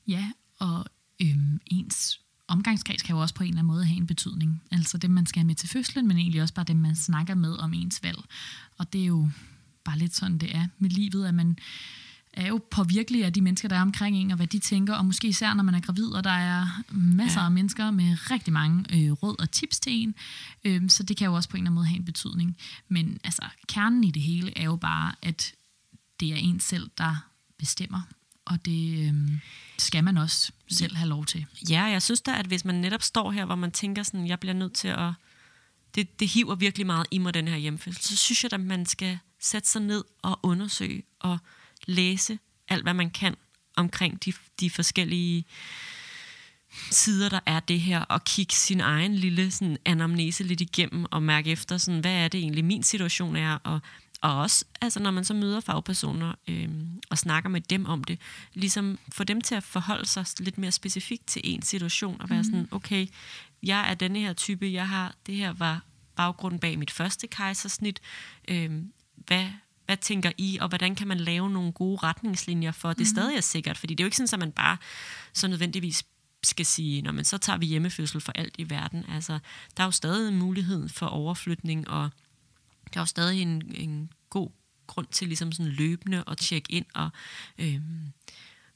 [0.08, 0.86] Ja, og
[1.22, 4.64] øhm, ens omgangskreds kan jo også på en eller anden måde have en betydning.
[4.72, 7.36] Altså dem, man skal have med til fødslen, men egentlig også bare dem, man snakker
[7.36, 8.20] med om ens valg.
[8.78, 9.30] Og det er jo
[9.84, 11.58] bare lidt sådan, det er med livet, at man
[12.38, 15.06] er jo påvirkelig af de mennesker, der er omkring en, og hvad de tænker, og
[15.06, 17.46] måske især, når man er gravid, og der er masser ja.
[17.46, 20.16] af mennesker med rigtig mange øh, råd og tips til en,
[20.64, 22.58] øh, så det kan jo også på en eller anden måde have en betydning.
[22.88, 25.54] Men altså, kernen i det hele er jo bare, at
[26.20, 27.26] det er en selv, der
[27.58, 28.02] bestemmer,
[28.46, 29.14] og det øh,
[29.78, 31.46] skal man også selv have lov til.
[31.70, 34.40] Ja, jeg synes da, at hvis man netop står her, hvor man tænker sådan, jeg
[34.40, 35.12] bliver nødt til at...
[35.96, 38.04] Det, det hiver virkelig meget i mig, den her hjemfødsel.
[38.04, 41.40] Så synes jeg, at man skal sætte sig ned og undersøge og
[41.88, 43.36] læse alt, hvad man kan
[43.76, 45.46] omkring de, de forskellige
[46.92, 51.24] sider, der er det her, og kigge sin egen lille sådan, anamnese lidt igennem, og
[51.24, 53.80] mærke efter, sådan, hvad er det egentlig, min situation er, og,
[54.22, 56.70] og også, altså, når man så møder fagpersoner øh,
[57.10, 58.20] og snakker med dem om det,
[58.54, 62.42] ligesom få dem til at forholde sig lidt mere specifikt til en situation, og være
[62.42, 62.44] mm.
[62.44, 63.08] sådan, okay,
[63.64, 65.82] jeg er denne her type, jeg har, det her var
[66.16, 68.02] baggrunden bag mit første kejsersnit,
[68.48, 68.72] øh,
[69.16, 69.46] hvad,
[69.88, 73.16] hvad tænker I, og hvordan kan man lave nogle gode retningslinjer for, at det mm.
[73.16, 73.78] stadig er sikkert?
[73.78, 74.78] Fordi det er jo ikke sådan, at man bare
[75.34, 76.06] så nødvendigvis
[76.44, 79.06] skal sige, når man så tager vi hjemmefødsel for alt i verden.
[79.10, 79.40] Altså,
[79.78, 82.10] der er jo stadig en mulighed for overflytning, og
[82.94, 84.50] der er jo stadig en, en god
[84.88, 87.10] grund til ligesom sådan løbende at tjekke ind og
[87.58, 88.14] øhm,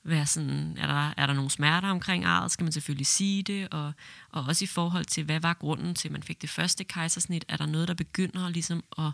[0.04, 3.70] være sådan, er der, er der nogle smerter omkring arret, skal man selvfølgelig sige det,
[3.70, 3.94] og,
[4.30, 7.46] og også i forhold til, hvad var grunden til, at man fik det første kejsersnit,
[7.48, 9.12] er der noget, der begynder ligesom at,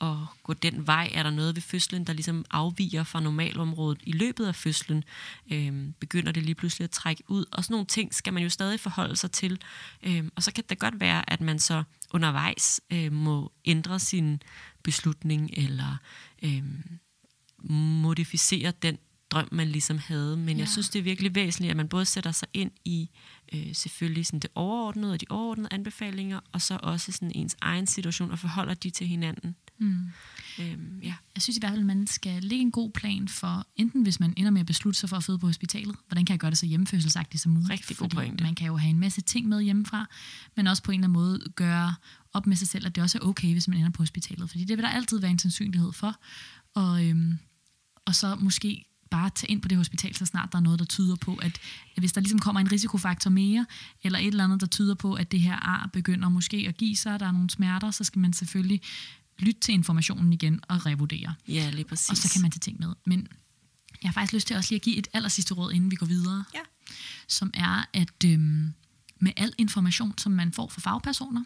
[0.00, 1.10] at gå den vej?
[1.14, 5.04] Er der noget ved fødslen, der ligesom afviger fra normalområdet i løbet af fødslen?
[5.52, 7.44] Øhm, begynder det lige pludselig at trække ud?
[7.52, 9.60] Og sådan nogle ting skal man jo stadig forholde sig til.
[10.02, 14.42] Øhm, og så kan det godt være, at man så undervejs øh, må ændre sin
[14.82, 15.96] beslutning, eller
[16.42, 16.62] øh,
[18.02, 18.98] modificere den
[19.30, 20.36] drøm, man ligesom havde.
[20.36, 20.58] Men ja.
[20.58, 23.10] jeg synes, det er virkelig væsentligt, at man både sætter sig ind i
[23.52, 27.86] øh, selvfølgelig sådan det overordnede og de overordnede anbefalinger, og så også sådan ens egen
[27.86, 29.56] situation og forholder de til hinanden.
[29.78, 30.06] Mm.
[30.60, 31.14] Øhm, ja.
[31.34, 34.20] Jeg synes i hvert fald, at man skal lægge en god plan for, enten hvis
[34.20, 36.50] man ender med at beslutte sig for at føde på hospitalet, hvordan kan jeg gøre
[36.50, 37.70] det så hjemmefødselsagtigt som muligt?
[37.70, 38.44] Rigtig god pointe.
[38.44, 40.06] man kan jo have en masse ting med hjemmefra,
[40.56, 41.94] men også på en eller anden måde gøre
[42.32, 44.50] op med sig selv, at det også er okay, hvis man ender på hospitalet.
[44.50, 46.20] Fordi det vil der altid være en sandsynlighed for.
[46.74, 47.38] Og, øhm,
[48.04, 50.84] og så måske bare tage ind på det hospital, så snart der er noget, der
[50.84, 51.60] tyder på, at
[51.96, 53.66] hvis der ligesom kommer en risikofaktor mere,
[54.02, 56.96] eller et eller andet, der tyder på, at det her ar begynder måske at give
[56.96, 58.80] sig, der er nogle smerter, så skal man selvfølgelig
[59.38, 61.34] lytte til informationen igen og revurdere.
[61.48, 62.10] Ja, lige præcis.
[62.10, 62.94] Og så kan man tage ting med.
[63.06, 63.28] Men
[64.02, 65.96] jeg har faktisk lyst til også lige at give et aller sidste råd, inden vi
[65.96, 66.44] går videre.
[66.54, 66.60] Ja.
[67.28, 68.74] Som er, at øhm,
[69.20, 71.44] med al information, som man får fra fagpersoner,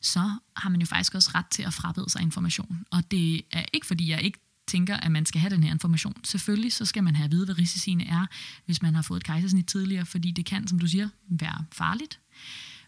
[0.00, 2.84] så har man jo faktisk også ret til at frabede sig information.
[2.90, 4.38] Og det er ikke, fordi jeg ikke
[4.70, 6.14] tænker, at man skal have den her information.
[6.24, 8.26] Selvfølgelig så skal man have at vide, hvad risiciene er,
[8.66, 12.20] hvis man har fået et kejsersnit tidligere, fordi det kan, som du siger, være farligt.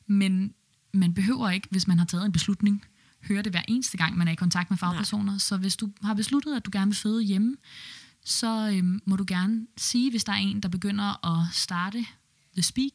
[0.06, 0.54] Men
[0.94, 2.84] man behøver ikke, hvis man har taget en beslutning,
[3.28, 5.32] høre det hver eneste gang, man er i kontakt med fagpersoner.
[5.32, 5.38] Nej.
[5.38, 7.56] Så hvis du har besluttet, at du gerne vil føde hjemme,
[8.24, 12.04] så øhm, må du gerne sige, hvis der er en, der begynder at starte
[12.56, 12.92] the speak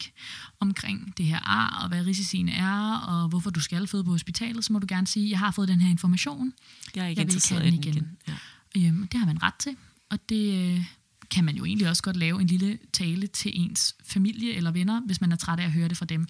[0.59, 4.65] omkring det her ar, og hvad risiciene er, og hvorfor du skal føde på hospitalet,
[4.65, 6.53] så må du gerne sige, jeg har fået den her information.
[6.95, 7.93] Jeg er ikke jeg interesseret i den igen.
[7.93, 8.17] igen.
[8.27, 8.35] Ja.
[8.77, 9.75] Øhm, det har man ret til,
[10.09, 10.85] og det øh,
[11.31, 15.01] kan man jo egentlig også godt lave en lille tale til ens familie eller venner,
[15.01, 16.27] hvis man er træt af at høre det fra dem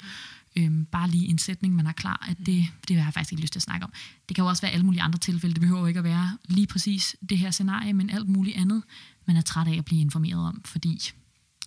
[0.58, 3.42] øhm, bare lige en sætning, man har klar, at det, det har jeg faktisk ikke
[3.42, 3.94] lyst til at snakke om.
[4.30, 5.54] Det kan jo også være alle mulige andre tilfælde.
[5.54, 8.84] Det behøver ikke at være lige præcis det her scenarie, men alt muligt andet,
[9.26, 11.02] man er træt af at blive informeret om, fordi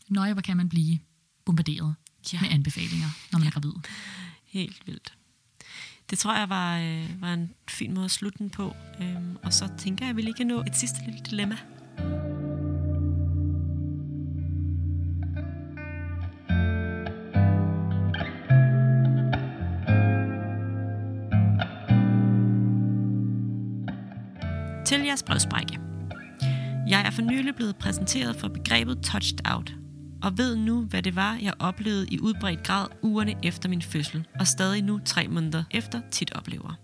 [0.09, 0.99] nøje, hvor kan man blive
[1.45, 1.95] bombarderet
[2.33, 2.41] ja.
[2.41, 3.49] med anbefalinger, når man ja.
[3.49, 3.73] er gravid.
[4.45, 5.15] Helt vildt
[6.11, 8.77] det tror jeg var, øh, var en fin måde at slutte den på.
[9.01, 11.57] Øhm, og så tænker jeg, at vi lige kan nå et sidste lille dilemma.
[24.85, 25.79] Til jeres brevsprække.
[26.89, 29.75] Jeg er for nylig blevet præsenteret for begrebet touched out–
[30.23, 34.27] og ved nu, hvad det var, jeg oplevede i udbredt grad ugerne efter min fødsel,
[34.41, 36.75] og stadig nu tre måneder efter tit oplever.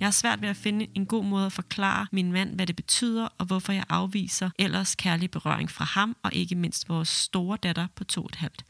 [0.00, 2.76] Jeg har svært ved at finde en god måde at forklare min mand, hvad det
[2.76, 7.58] betyder, og hvorfor jeg afviser ellers kærlig berøring fra ham, og ikke mindst vores store
[7.62, 8.64] datter på to et halvt.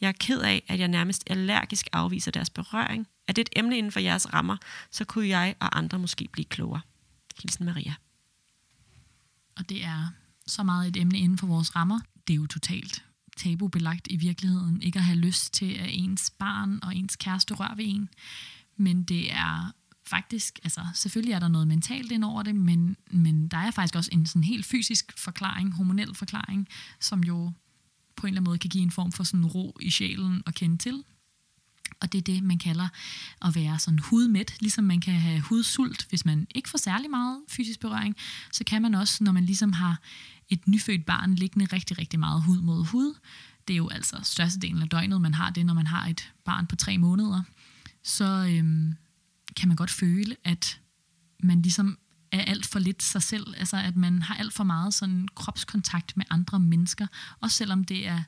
[0.00, 3.06] Jeg er ked af, at jeg nærmest allergisk afviser deres berøring.
[3.28, 4.56] Er det et emne inden for jeres rammer,
[4.90, 6.80] så kunne jeg og andre måske blive klogere.
[7.42, 7.94] Hilsen Maria.
[9.56, 10.08] Og det er
[10.46, 12.00] så meget et emne inden for vores rammer.
[12.26, 13.04] Det er jo totalt
[13.38, 17.74] tabubelagt i virkeligheden ikke at have lyst til, at ens barn og ens kæreste rører
[17.74, 18.08] ved en.
[18.76, 19.72] Men det er
[20.06, 23.96] faktisk, altså selvfølgelig er der noget mentalt ind over det, men, men der er faktisk
[23.96, 26.68] også en sådan helt fysisk forklaring, hormonel forklaring,
[27.00, 27.52] som jo
[28.16, 30.54] på en eller anden måde kan give en form for sådan ro i sjælen og
[30.54, 31.04] kende til.
[32.00, 32.88] Og det er det, man kalder
[33.42, 34.56] at være sådan hudmæt.
[34.60, 38.16] Ligesom man kan have hudsult, hvis man ikke får særlig meget fysisk berøring,
[38.52, 40.00] så kan man også, når man ligesom har
[40.48, 43.14] et nyfødt barn liggende rigtig, rigtig meget hud mod hud.
[43.68, 46.66] Det er jo altså størstedelen af døgnet, man har det, når man har et barn
[46.66, 47.42] på tre måneder.
[48.02, 48.94] Så øhm,
[49.56, 50.80] kan man godt føle, at
[51.42, 51.98] man ligesom
[52.32, 53.54] er alt for lidt sig selv.
[53.56, 57.06] Altså at man har alt for meget sådan kropskontakt med andre mennesker.
[57.40, 58.22] og selvom det er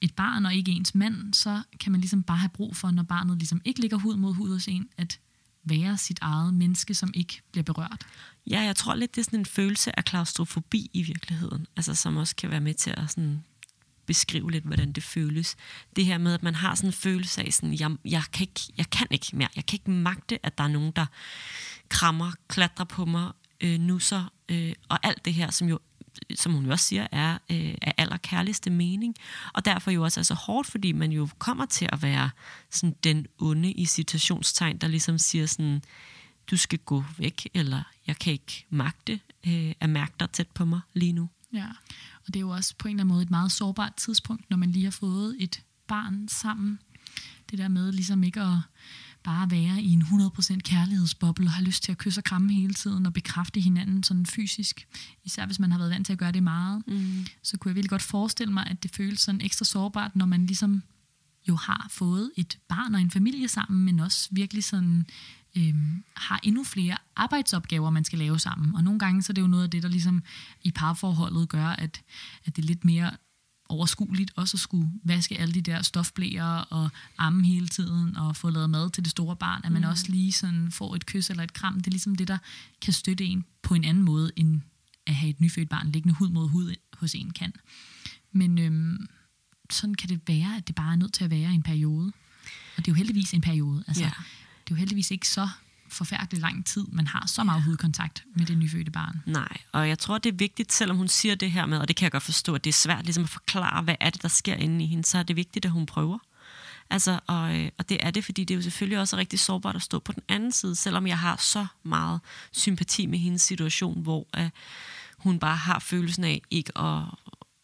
[0.00, 3.02] et barn og ikke ens mand, så kan man ligesom bare have brug for, når
[3.02, 5.20] barnet ligesom ikke ligger hud mod hud hos en, at
[5.64, 8.06] være sit eget menneske, som ikke bliver berørt.
[8.50, 12.16] Ja, jeg tror lidt, det er sådan en følelse af klaustrofobi i virkeligheden, altså som
[12.16, 13.44] også kan være med til at sådan
[14.06, 15.56] beskrive lidt, hvordan det føles.
[15.96, 18.60] Det her med, at man har sådan en følelse af, sådan, jeg, jeg, kan ikke,
[18.76, 19.48] jeg kan ikke mere.
[19.56, 21.06] Jeg kan ikke magte, at der er nogen, der
[21.88, 25.78] krammer, klatrer på mig, øh, nusser, øh, og alt det her, som jo
[26.34, 29.14] som hun jo også siger, er øh, af allerkærligste mening.
[29.54, 32.30] Og derfor jo også er så hårdt, fordi man jo kommer til at være
[32.70, 35.82] sådan den onde i citationstegn, der ligesom siger sådan,
[36.50, 40.64] du skal gå væk, eller jeg kan ikke magte øh, at mærke dig tæt på
[40.64, 41.28] mig lige nu.
[41.52, 41.68] Ja,
[42.26, 44.56] og det er jo også på en eller anden måde et meget sårbart tidspunkt, når
[44.56, 46.78] man lige har fået et barn sammen.
[47.50, 48.58] Det der med ligesom ikke at
[49.24, 52.74] bare være i en 100% kærlighedsboble og have lyst til at kysse og kramme hele
[52.74, 54.86] tiden og bekræfte hinanden sådan fysisk.
[55.24, 56.82] Især hvis man har været vant til at gøre det meget.
[56.86, 57.26] Mm.
[57.42, 60.46] Så kunne jeg virkelig godt forestille mig, at det føles sådan ekstra sårbart, når man
[60.46, 60.82] ligesom
[61.48, 65.06] jo har fået et barn og en familie sammen, men også virkelig sådan
[65.56, 68.74] øhm, har endnu flere arbejdsopgaver, man skal lave sammen.
[68.74, 70.22] Og nogle gange så er det jo noget af det, der ligesom
[70.62, 72.02] i parforholdet gør, at,
[72.44, 73.10] at det er lidt mere
[73.68, 78.50] overskueligt også at skulle vaske alle de der stofblæer og amme hele tiden og få
[78.50, 79.88] lavet mad til det store barn, at man mm.
[79.88, 81.74] også lige sådan får et kys eller et kram.
[81.74, 82.38] Det er ligesom det, der
[82.82, 84.60] kan støtte en på en anden måde, end
[85.06, 87.52] at have et nyfødt barn liggende hud mod hud hos en kan.
[88.32, 89.06] Men øhm,
[89.70, 92.12] sådan kan det være, at det bare er nødt til at være en periode.
[92.76, 93.84] Og det er jo heldigvis en periode.
[93.86, 94.10] Altså, ja.
[94.64, 95.48] Det er jo heldigvis ikke så
[95.88, 99.22] forfærdelig lang tid, man har så meget hudkontakt med det nyfødte barn.
[99.26, 101.96] Nej, og jeg tror, det er vigtigt, selvom hun siger det her med, og det
[101.96, 104.28] kan jeg godt forstå, at det er svært ligesom at forklare, hvad er det, der
[104.28, 106.18] sker inde i hende, så er det vigtigt, at hun prøver.
[106.90, 109.76] Altså, og, øh, og det er det, fordi det er jo selvfølgelig også rigtig sårbart
[109.76, 112.20] at stå på den anden side, selvom jeg har så meget
[112.52, 114.48] sympati med hendes situation, hvor uh,
[115.18, 117.02] hun bare har følelsen af ikke at,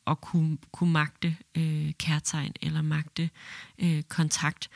[0.07, 3.31] at kunne, kunne magte øh, kærtegn eller magte
[3.79, 4.71] øh, kontakt,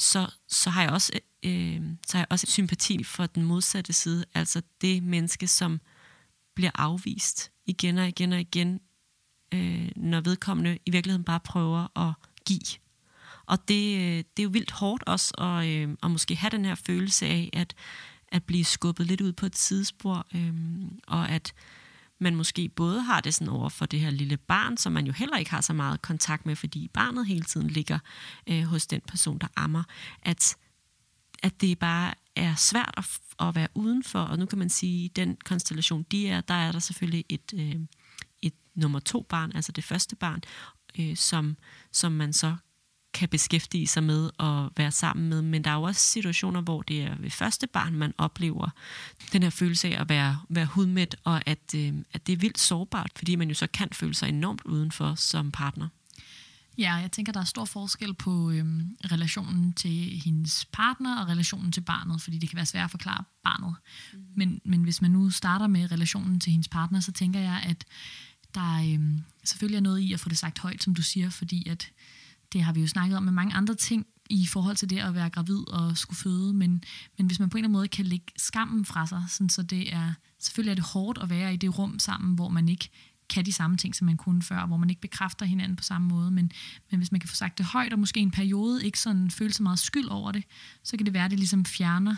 [0.00, 4.24] så, så har jeg også øh, så har jeg også sympati for den modsatte side,
[4.34, 5.80] altså det menneske, som
[6.54, 8.80] bliver afvist igen og igen og igen,
[9.54, 12.14] øh, når vedkommende i virkeligheden bare prøver at
[12.46, 12.78] give.
[13.46, 16.64] Og det, øh, det er jo vildt hårdt også at, øh, at måske have den
[16.64, 17.74] her følelse af, at,
[18.28, 20.54] at blive skubbet lidt ud på et sidespor, øh,
[21.06, 21.52] og at
[22.20, 25.12] man måske både har det sådan over for det her lille barn, som man jo
[25.12, 27.98] heller ikke har så meget kontakt med, fordi barnet hele tiden ligger
[28.46, 29.82] øh, hos den person, der ammer,
[30.22, 30.56] at
[31.42, 33.04] at det bare er svært at,
[33.48, 36.72] at være udenfor, og nu kan man sige, at den konstellation, de er, der er
[36.72, 37.76] der selvfølgelig et, øh,
[38.42, 40.42] et nummer to barn, altså det første barn,
[40.98, 41.56] øh, som,
[41.92, 42.56] som man så
[43.12, 45.42] kan beskæftige sig med og være sammen med.
[45.42, 48.68] Men der er jo også situationer, hvor det er ved første barn, man oplever
[49.32, 52.58] den her følelse af at være, være hudmæt, og at, øh, at det er vildt
[52.58, 55.88] sårbart, fordi man jo så kan føle sig enormt udenfor som partner.
[56.78, 61.72] Ja, jeg tænker, der er stor forskel på øhm, relationen til hendes partner og relationen
[61.72, 63.74] til barnet, fordi det kan være svært at forklare barnet.
[64.12, 64.18] Mm.
[64.36, 67.84] Men, men hvis man nu starter med relationen til hendes partner, så tænker jeg, at
[68.54, 71.68] der øhm, selvfølgelig er noget i at få det sagt højt, som du siger, fordi
[71.68, 71.90] at
[72.52, 75.14] det har vi jo snakket om med mange andre ting i forhold til det at
[75.14, 76.84] være gravid og skulle føde, men,
[77.18, 79.62] men hvis man på en eller anden måde kan lægge skammen fra sig, sådan, så
[79.62, 82.90] det er, selvfølgelig er det hårdt at være i det rum sammen, hvor man ikke
[83.30, 86.08] kan de samme ting, som man kunne før, hvor man ikke bekræfter hinanden på samme
[86.08, 86.30] måde.
[86.30, 86.52] Men,
[86.90, 89.52] men hvis man kan få sagt det højt, og måske en periode ikke sådan føle
[89.52, 90.44] så meget skyld over det,
[90.82, 92.16] så kan det være, at det ligesom fjerner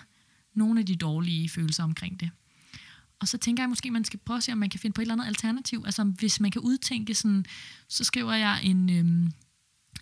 [0.54, 2.30] nogle af de dårlige følelser omkring det.
[3.20, 4.94] og så tænker jeg måske, at man skal prøve at se, om man kan finde
[4.94, 5.82] på et eller andet alternativ.
[5.86, 7.44] Altså hvis man kan udtænke sådan,
[7.88, 9.32] så skriver jeg en, øhm,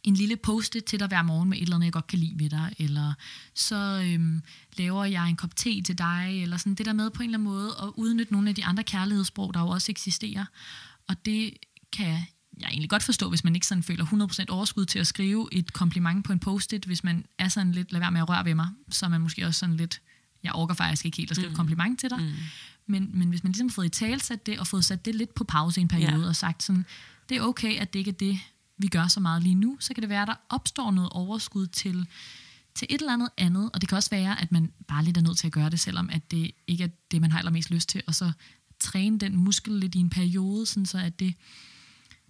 [0.04, 2.38] en lille post til dig hver morgen med et eller andet, jeg godt kan lide
[2.38, 3.12] ved dig, eller
[3.54, 4.42] så øhm,
[4.76, 7.38] laver jeg en kop te til dig, eller sådan det der med på en eller
[7.38, 10.44] anden måde at udnytte nogle af de andre kærlighedssprog, der jo også eksisterer.
[11.08, 11.52] Og det
[11.92, 12.18] kan
[12.60, 15.72] jeg egentlig godt forstå, hvis man ikke sådan føler 100% overskud til at skrive et
[15.72, 18.54] kompliment på en post-it, hvis man er sådan lidt, lad være med at røre ved
[18.54, 20.00] mig, så er man måske også sådan lidt,
[20.42, 21.52] jeg orker faktisk ikke helt at skrive mm.
[21.52, 22.18] et kompliment til dig.
[22.18, 22.32] Mm.
[22.86, 25.34] Men, men hvis man ligesom har fået i talsat det, og fået sat det lidt
[25.34, 26.28] på pause i en periode, ja.
[26.28, 26.86] og sagt sådan,
[27.28, 28.40] det er okay, at det ikke er det,
[28.82, 31.66] vi gør så meget lige nu, så kan det være, at der opstår noget overskud
[31.66, 32.06] til,
[32.74, 35.20] til et eller andet andet, og det kan også være, at man bare lidt er
[35.20, 37.88] nødt til at gøre det, selvom at det ikke er det, man har allermest lyst
[37.88, 38.32] til, og så
[38.80, 41.34] træne den muskel lidt i en periode, sådan så at det,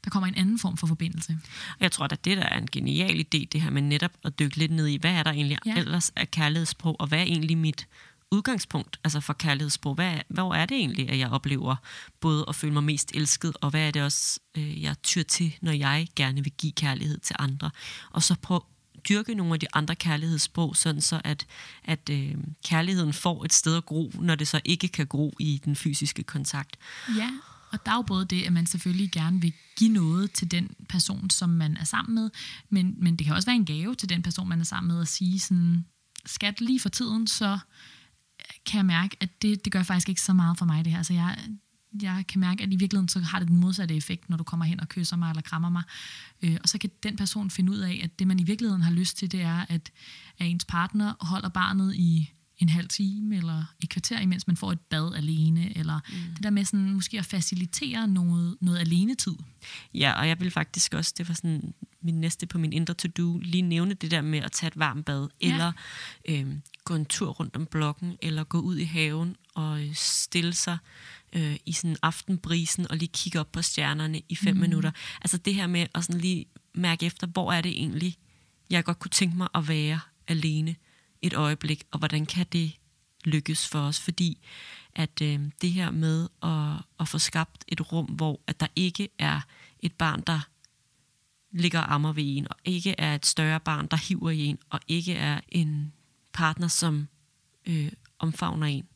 [0.05, 1.39] der kommer en anden form for forbindelse.
[1.81, 4.57] Jeg tror, at det der er en genial idé, det her med netop at dykke
[4.57, 5.77] lidt ned i, hvad er der egentlig ja.
[5.77, 7.87] ellers af kærlighedssprog, og hvad er egentlig mit
[8.31, 9.95] udgangspunkt altså for kærlighedssprog?
[9.95, 11.77] Hvad, hvor er det egentlig, at jeg oplever
[12.21, 15.57] både at føle mig mest elsket, og hvad er det også, øh, jeg tyr til,
[15.61, 17.71] når jeg gerne vil give kærlighed til andre?
[18.11, 18.65] Og så prøv
[19.09, 21.47] dyrke nogle af de andre kærlighedssprog, sådan så at,
[21.85, 25.61] at øh, kærligheden får et sted at gro, når det så ikke kan gro i
[25.65, 26.77] den fysiske kontakt.
[27.17, 27.31] Ja,
[27.73, 30.71] og der er jo både det, at man selvfølgelig gerne vil give noget til den
[30.89, 32.31] person, som man er sammen med,
[32.71, 35.03] men, men det kan også være en gave til den person, man er sammen med,
[35.03, 35.85] at sige sådan,
[36.27, 37.59] skat lige for tiden, så
[38.67, 40.99] kan jeg mærke, at det, det gør faktisk ikke så meget for mig det her.
[40.99, 41.39] Altså jeg,
[42.03, 44.67] jeg kan mærke, at i virkeligheden så har det den modsatte effekt, når du kommer
[44.67, 45.83] hen og kysser mig eller krammer mig.
[46.43, 48.93] Øh, og så kan den person finde ud af, at det man i virkeligheden har
[48.93, 49.91] lyst til, det er, at,
[50.39, 54.73] at ens partner holder barnet i en halv time eller et kvarter, imens man får
[54.73, 56.35] et bad alene, eller mm.
[56.35, 59.35] det der med sådan, måske at facilitere noget, noget alene-tid.
[59.95, 63.39] Ja, og jeg vil faktisk også, det var sådan min næste på min indre to-do,
[63.39, 65.53] lige nævne det der med at tage et varmt bad, ja.
[65.53, 65.73] eller
[66.29, 66.47] øh,
[66.85, 70.79] gå en tur rundt om blokken, eller gå ud i haven og stille sig
[71.33, 74.61] øh, i sådan aftenbrisen og lige kigge op på stjernerne i fem mm.
[74.61, 74.91] minutter.
[75.21, 78.17] Altså det her med at sådan lige mærke efter, hvor er det egentlig,
[78.71, 80.77] jeg godt kunne tænke mig at være alene
[81.23, 82.73] et øjeblik, og hvordan kan det
[83.25, 84.01] lykkes for os?
[84.01, 84.39] Fordi
[84.95, 89.09] at øh, det her med at, at få skabt et rum, hvor at der ikke
[89.19, 89.41] er
[89.81, 90.41] et barn, der
[91.51, 94.59] ligger og ammer ved en, og ikke er et større barn, der hiver i en,
[94.71, 95.93] og ikke er en
[96.33, 97.09] partner, som
[97.67, 98.89] øh, omfavner en,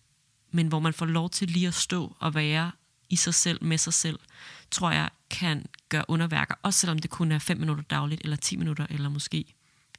[0.51, 2.73] men hvor man får lov til lige at stå og være
[3.09, 4.19] i sig selv, med sig selv,
[4.71, 8.57] tror jeg kan gøre underværker, også selvom det kun er 5 minutter dagligt, eller 10
[8.57, 9.55] minutter, eller måske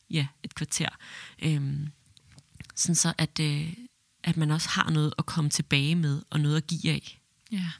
[0.09, 0.89] ja, et kvarter.
[1.43, 1.91] Øhm,
[2.75, 3.73] sådan så, at, øh,
[4.23, 7.21] at man også har noget at komme tilbage med, og noget at give af.
[7.51, 7.71] Ja.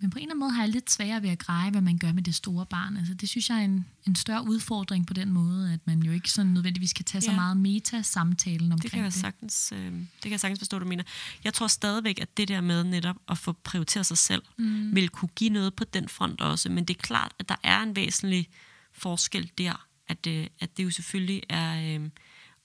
[0.00, 1.98] Men på en eller anden måde har jeg lidt sværere ved at greje, hvad man
[1.98, 2.96] gør med det store barn.
[2.96, 6.12] Altså, det synes jeg er en, en større udfordring på den måde, at man jo
[6.12, 7.30] ikke sådan nødvendigvis kan tage ja.
[7.30, 8.90] så meget meta-samtalen omkring det.
[8.90, 9.20] Kan jeg det.
[9.20, 11.04] Sagtens, øh, det kan jeg sagtens forstå, du mener.
[11.44, 14.94] Jeg tror stadigvæk, at det der med netop at få prioriteret sig selv, mm.
[14.94, 16.68] vil kunne give noget på den front også.
[16.68, 18.48] Men det er klart, at der er en væsentlig
[18.92, 19.86] forskel der.
[20.08, 22.08] At, øh, at det jo selvfølgelig er øh,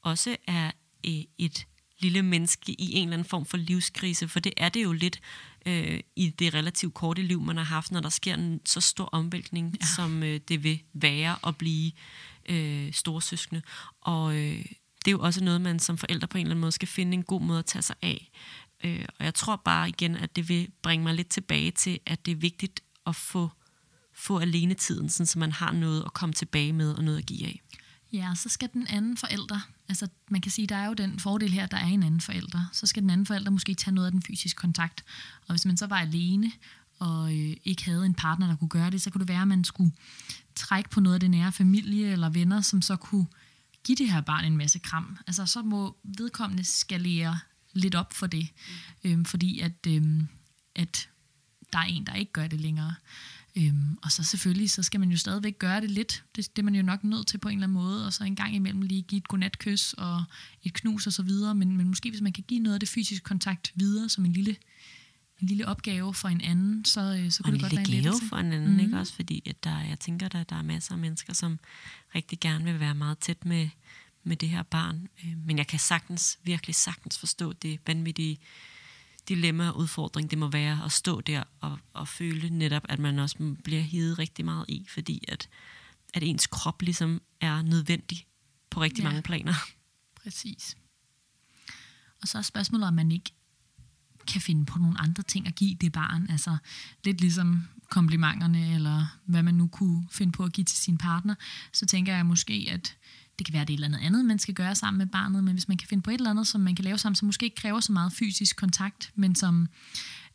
[0.04, 0.72] også er
[1.08, 1.68] øh, et
[1.99, 5.20] lille menneske i en eller anden form for livskrise, for det er det jo lidt
[5.66, 9.06] øh, i det relativt korte liv, man har haft, når der sker en så stor
[9.06, 9.86] omvæltning, ja.
[9.95, 11.91] som øh, det vil være at blive
[12.49, 13.62] øh, storsøskende.
[14.01, 14.66] Og øh,
[15.06, 17.14] det er jo også noget, man som forældre på en eller anden måde skal finde
[17.14, 18.32] en god måde at tage sig af.
[18.84, 22.26] Øh, og jeg tror bare igen, at det vil bringe mig lidt tilbage til, at
[22.26, 23.49] det er vigtigt at få,
[24.14, 27.45] få alene tiden, så man har noget at komme tilbage med og noget at give
[27.45, 27.62] af.
[28.14, 29.59] Ja, så skal den anden forælder,
[29.89, 32.70] altså man kan sige, der er jo den fordel her, der er en anden forælder,
[32.74, 35.03] så skal den anden forælder måske tage noget af den fysiske kontakt.
[35.47, 36.51] Og hvis man så var alene,
[36.99, 39.47] og øh, ikke havde en partner, der kunne gøre det, så kunne det være, at
[39.47, 39.91] man skulle
[40.55, 43.26] trække på noget af det nære familie eller venner, som så kunne
[43.84, 45.18] give det her barn en masse kram.
[45.28, 47.39] Altså så må vedkommende skalere
[47.74, 48.47] lidt op for det,
[49.03, 50.28] øhm, fordi at, øhm,
[50.76, 51.09] at
[51.74, 52.95] der er en, der ikke gør det længere.
[53.58, 56.24] Øhm, og så selvfølgelig, så skal man jo stadigvæk gøre det lidt.
[56.36, 58.06] Det, det er man jo nok nødt til på en eller anden måde.
[58.06, 60.24] Og så en gang imellem lige give et godnatkys og
[60.64, 61.56] et knus og så videre.
[61.56, 64.34] Men, men måske hvis man kan give noget af det fysiske kontakt videre som en
[64.34, 64.56] lille,
[65.41, 68.10] en lille opgave for en anden, så, øh, så kunne det godt være en lille
[68.10, 68.80] gave for en anden, mm.
[68.80, 69.14] ikke også?
[69.14, 71.60] Fordi at der, jeg tænker, at der er masser af mennesker, som
[72.16, 73.70] rigtig gerne vil være meget tæt med,
[74.24, 75.08] med det her barn.
[75.26, 78.39] Øh, men jeg kan sagtens, virkelig sagtens forstå det vanvittige
[79.30, 83.19] dilemma og udfordring det må være at stå der og, og føle netop, at man
[83.19, 85.49] også bliver hivet rigtig meget i, fordi at,
[86.13, 88.26] at ens krop ligesom er nødvendig
[88.69, 89.07] på rigtig ja.
[89.07, 89.53] mange planer.
[90.24, 90.78] Præcis.
[92.21, 93.32] Og så er spørgsmålet, om man ikke
[94.28, 96.28] kan finde på nogle andre ting at give det barn.
[96.30, 96.57] Altså
[97.03, 101.36] lidt ligesom komplimenterne, eller hvad man nu kunne finde på at give til sin partner.
[101.71, 102.97] Så tænker jeg måske, at
[103.40, 105.44] det kan være, det er et eller andet andet, man skal gøre sammen med barnet,
[105.44, 107.26] men hvis man kan finde på et eller andet, som man kan lave sammen, som
[107.26, 109.68] måske ikke kræver så meget fysisk kontakt, men som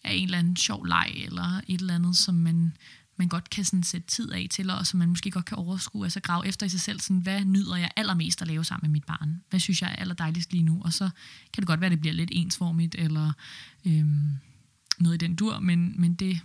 [0.04, 2.76] er en eller anden sjov leg, eller et eller andet, som man,
[3.16, 6.06] man godt kan sådan sætte tid af til, og som man måske godt kan overskue,
[6.06, 8.92] altså grave efter i sig selv, sådan, hvad nyder jeg allermest at lave sammen med
[8.92, 9.42] mit barn?
[9.50, 10.82] Hvad synes jeg er allerdejligst lige nu?
[10.84, 11.10] Og så
[11.52, 13.32] kan det godt være, at det bliver lidt ensformigt, eller
[13.86, 14.28] øhm,
[14.98, 16.40] noget i den dur, men, men det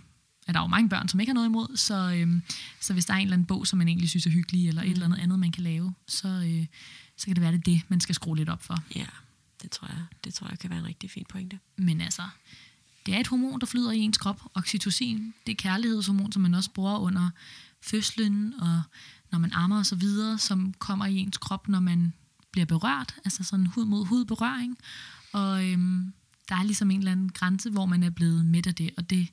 [0.46, 2.42] er der jo mange børn, som ikke har noget imod, så, øhm,
[2.80, 4.82] så hvis der er en eller anden bog, som man egentlig synes er hyggelig, eller
[4.82, 4.88] mm.
[4.88, 6.66] et eller andet andet, man kan lave, så, øh,
[7.16, 8.82] så kan det være, det det, man skal skrue lidt op for.
[8.96, 9.06] Ja,
[9.62, 11.58] det tror jeg, det tror jeg kan være en rigtig fin pointe.
[11.76, 12.22] Men altså,
[13.06, 14.42] det er et hormon, der flyder i ens krop.
[14.54, 17.30] Oxytocin, det er kærlighedshormon, som man også bruger under
[17.80, 18.82] fødslen, og
[19.30, 22.12] når man ammer og så videre, som kommer i ens krop, når man
[22.50, 24.78] bliver berørt, altså sådan hud mod hud berøring.
[25.32, 26.12] Og øhm,
[26.48, 29.10] der er ligesom en eller anden grænse, hvor man er blevet midt af det, og
[29.10, 29.28] det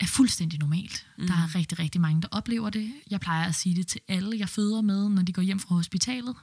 [0.00, 1.06] er fuldstændig normalt.
[1.18, 1.26] Mm.
[1.26, 2.92] Der er rigtig, rigtig mange, der oplever det.
[3.10, 5.74] Jeg plejer at sige det til alle, jeg føder med, når de går hjem fra
[5.74, 6.36] hospitalet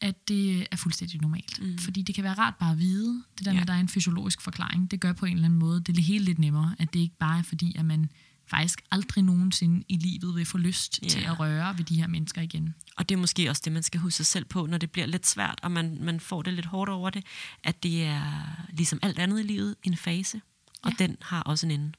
[0.00, 1.62] at det er fuldstændig normalt.
[1.62, 1.78] Mm.
[1.78, 3.54] Fordi det kan være rart bare at vide, det der ja.
[3.54, 5.98] med, at der er en fysiologisk forklaring, det gør på en eller anden måde, det
[5.98, 8.10] er helt lidt nemmere, at det ikke bare er fordi, at man
[8.46, 11.10] faktisk aldrig nogensinde i livet vil få lyst yeah.
[11.10, 12.74] til at røre ved de her mennesker igen.
[12.96, 15.06] Og det er måske også det, man skal huske sig selv på, når det bliver
[15.06, 17.24] lidt svært, og man, man får det lidt hårdt over det,
[17.64, 20.40] at det er ligesom alt andet i livet en fase,
[20.82, 21.06] og ja.
[21.06, 21.92] den har også en ende.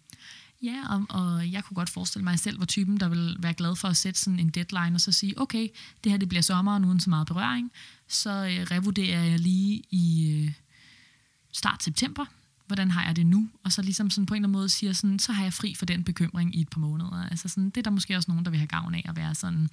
[0.62, 3.76] Ja, og, og jeg kunne godt forestille mig selv, hvor typen, der vil være glad
[3.76, 5.68] for at sætte sådan en deadline, og så sige, okay,
[6.04, 7.72] det her det bliver sommer, uden så meget berøring,
[8.08, 10.54] så øh, revurderer jeg lige i øh,
[11.52, 12.26] start september,
[12.68, 13.50] hvordan har jeg det nu?
[13.64, 15.76] Og så ligesom sådan på en eller anden måde siger sådan, så har jeg fri
[15.76, 17.28] for den bekymring i et par måneder.
[17.32, 19.36] Altså sådan, det er der måske også nogen, der vil have gavn af at være
[19.36, 19.70] sådan,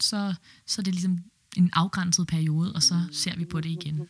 [0.00, 0.34] så,
[0.66, 1.18] så det er ligesom
[1.56, 4.08] en afgrænset periode, og så ser vi på det igen.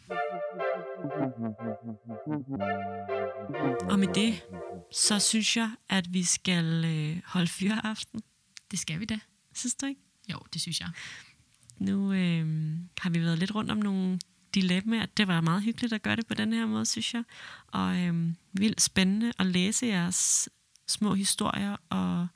[3.90, 4.42] Og med det,
[4.92, 8.20] så synes jeg, at vi skal øh, holde fyreaften.
[8.70, 9.18] Det skal vi da.
[9.54, 10.00] Synes du ikke?
[10.32, 10.88] Jo, det synes jeg.
[11.78, 14.18] Nu øh, har vi været lidt rundt om nogle
[14.54, 15.06] dilemmaer.
[15.06, 17.22] Det var meget hyggeligt at gøre det på den her måde, synes jeg.
[17.66, 20.48] Og øh, vildt spændende at læse jeres
[20.88, 22.26] små historier og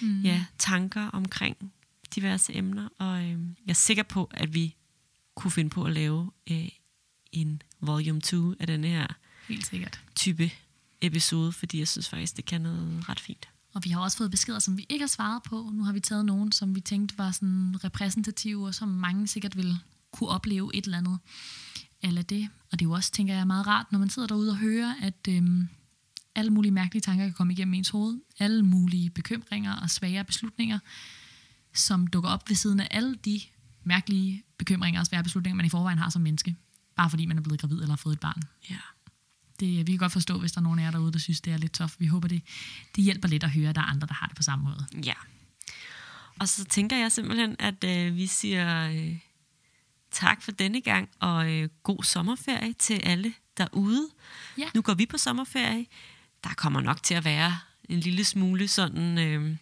[0.00, 0.20] mm.
[0.20, 1.72] ja, tanker omkring
[2.14, 2.88] diverse emner.
[2.98, 4.76] Og øh, jeg er sikker på, at vi
[5.34, 6.68] kunne finde på at lave øh,
[7.32, 9.06] en volume 2 af den her
[9.48, 10.00] Helt sikkert.
[10.14, 10.50] type
[11.00, 13.48] episode, fordi jeg synes faktisk, det kan noget ret fint.
[13.74, 15.70] Og vi har også fået beskeder, som vi ikke har svaret på.
[15.72, 19.56] Nu har vi taget nogen, som vi tænkte var sådan repræsentative, og som mange sikkert
[19.56, 19.78] vil
[20.12, 21.18] kunne opleve et eller andet
[22.02, 22.48] eller det.
[22.72, 24.94] Og det er jo også, tænker jeg, meget rart, når man sidder derude og hører,
[25.02, 25.68] at øhm,
[26.34, 28.20] alle mulige mærkelige tanker kan komme igennem ens hoved.
[28.38, 30.78] Alle mulige bekymringer og svære beslutninger,
[31.74, 33.40] som dukker op ved siden af alle de
[33.84, 36.56] mærkelige bekymringer og svære beslutninger, man i forvejen har som menneske.
[36.96, 38.42] Bare fordi man er blevet gravid eller har fået et barn.
[38.70, 38.76] Ja.
[39.60, 41.52] Det, vi kan godt forstå, hvis der er nogen af jer derude, der synes, det
[41.52, 41.96] er lidt tof.
[41.98, 42.42] Vi håber, det,
[42.96, 44.86] det hjælper lidt at høre, at der er andre, der har det på samme måde.
[45.04, 45.14] Ja.
[46.38, 49.18] Og så tænker jeg simpelthen, at øh, vi siger øh,
[50.10, 54.08] tak for denne gang, og øh, god sommerferie til alle derude.
[54.58, 54.68] Ja.
[54.74, 55.86] Nu går vi på sommerferie.
[56.44, 57.58] Der kommer nok til at være
[57.88, 59.18] en lille smule sådan...
[59.18, 59.56] Øh,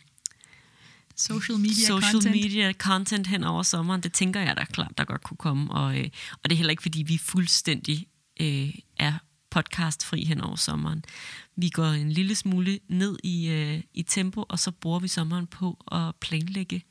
[1.17, 2.37] social media social content.
[2.37, 4.01] media content hen over sommeren.
[4.01, 5.73] Det tænker jeg da klart, der godt kunne komme.
[5.73, 8.07] Og, øh, og det er heller ikke, fordi vi fuldstændig
[8.41, 9.13] øh, er
[9.51, 11.05] podcastfri hen over sommeren.
[11.57, 15.47] Vi går en lille smule ned i, øh, i tempo, og så bruger vi sommeren
[15.47, 16.83] på at planlægge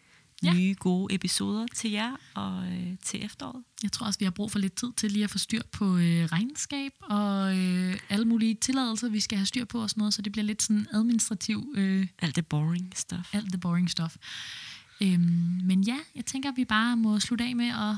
[0.43, 0.53] Ja.
[0.53, 3.63] nye gode episoder til jer og øh, til efteråret.
[3.83, 5.97] Jeg tror også, vi har brug for lidt tid til lige at få styr på
[5.97, 10.13] øh, regnskab og øh, alle mulige tilladelser, vi skal have styr på og sådan noget,
[10.13, 13.33] så det bliver lidt sådan administrativ, øh, Alt det boring stuff.
[13.33, 14.15] alt det boring stuff.
[15.01, 15.19] Øhm,
[15.63, 17.95] men ja, jeg tænker, at vi bare må slutte af med at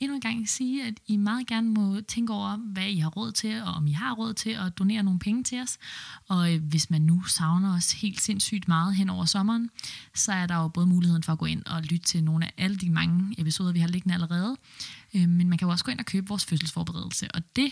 [0.00, 3.32] endnu en gang sige, at I meget gerne må tænke over, hvad I har råd
[3.32, 5.78] til, og om I har råd til at donere nogle penge til os.
[6.28, 9.70] Og øh, hvis man nu savner os helt sindssygt meget hen over sommeren,
[10.14, 12.52] så er der jo både muligheden for at gå ind og lytte til nogle af
[12.58, 14.56] alle de mange episoder, vi har liggende allerede.
[15.14, 17.70] Øh, men man kan jo også gå ind og købe vores fødselsforberedelse, og det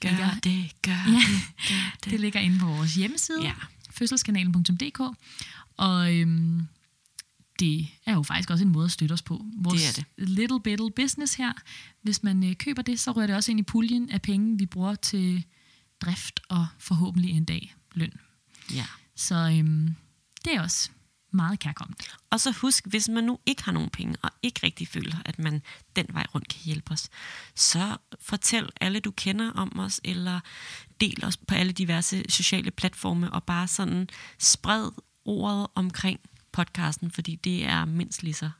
[0.00, 0.96] Gør ligger, det, gør Ja.
[1.06, 2.10] det, gør det.
[2.12, 3.52] det ligger inde på vores hjemmeside, Ja.
[3.90, 5.00] fødselskanalen.dk.
[5.76, 6.68] Og øhm,
[7.62, 9.44] det er jo faktisk også en måde at støtte os på.
[9.56, 11.52] Vores Det little bittle business her.
[12.02, 14.66] Hvis man øh, køber det, så rører det også ind i puljen af penge, vi
[14.66, 15.44] bruger til
[16.00, 18.12] drift og forhåbentlig en dag løn.
[18.74, 18.86] Ja.
[19.16, 19.94] Så øhm,
[20.44, 20.90] det er også
[21.32, 21.96] meget kærkommet.
[22.30, 25.38] Og så husk, hvis man nu ikke har nogen penge, og ikke rigtig føler, at
[25.38, 25.62] man
[25.96, 27.08] den vej rundt kan hjælpe os,
[27.54, 30.40] så fortæl alle, du kender om os, eller
[31.00, 34.08] del os på alle diverse sociale platforme, og bare sådan
[34.38, 34.90] spred
[35.24, 36.20] ordet omkring
[36.52, 38.50] podcasten, fordi det er mindst lige så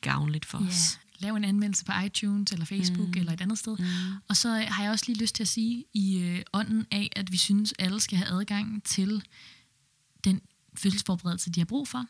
[0.00, 0.98] gavnligt for os.
[1.18, 3.18] Lav en anmeldelse på iTunes eller Facebook mm.
[3.20, 3.76] eller et andet sted.
[3.78, 3.84] Mm.
[4.28, 7.10] Og så øh, har jeg også lige lyst til at sige i øh, ånden af,
[7.16, 9.22] at vi synes, alle skal have adgang til
[10.24, 10.40] den
[10.76, 12.06] fødselsforberedelse, de har brug for,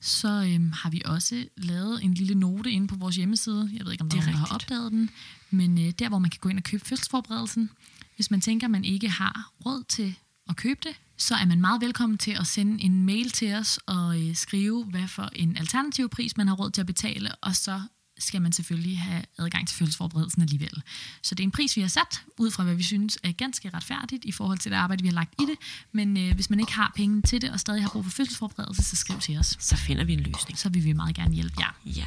[0.00, 3.70] så øhm, har vi også lavet en lille note inde på vores hjemmeside.
[3.72, 5.10] Jeg ved ikke, om der er er har opdaget den,
[5.50, 7.70] men øh, der, hvor man kan gå ind og købe fødselsforberedelsen.
[8.14, 10.14] Hvis man tænker, man ikke har råd til
[10.48, 13.78] at købe det, så er man meget velkommen til at sende en mail til os
[13.86, 17.56] og øh, skrive, hvad for en alternativ pris, man har råd til at betale, og
[17.56, 17.80] så
[18.18, 20.82] skal man selvfølgelig have adgang til fødselsforberedelsen alligevel.
[21.22, 23.70] Så det er en pris, vi har sat, ud fra hvad vi synes er ganske
[23.74, 25.56] retfærdigt i forhold til det arbejde, vi har lagt i det.
[25.92, 28.82] Men øh, hvis man ikke har penge til det, og stadig har brug for fødselsforberedelse,
[28.82, 29.56] så skriv til os.
[29.60, 30.58] Så finder vi en løsning.
[30.58, 31.76] Så vil vi meget gerne hjælpe jer.
[31.86, 32.06] Ja.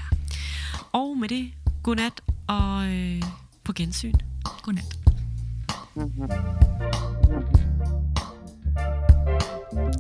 [0.92, 1.52] Og med det,
[1.84, 3.22] godnat og øh,
[3.64, 4.14] på gensyn.
[4.62, 4.98] Godnat.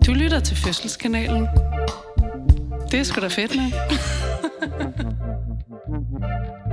[0.05, 1.47] Du lytter til Fødselskanalen.
[2.91, 3.73] Det er sgu da fedt, mand.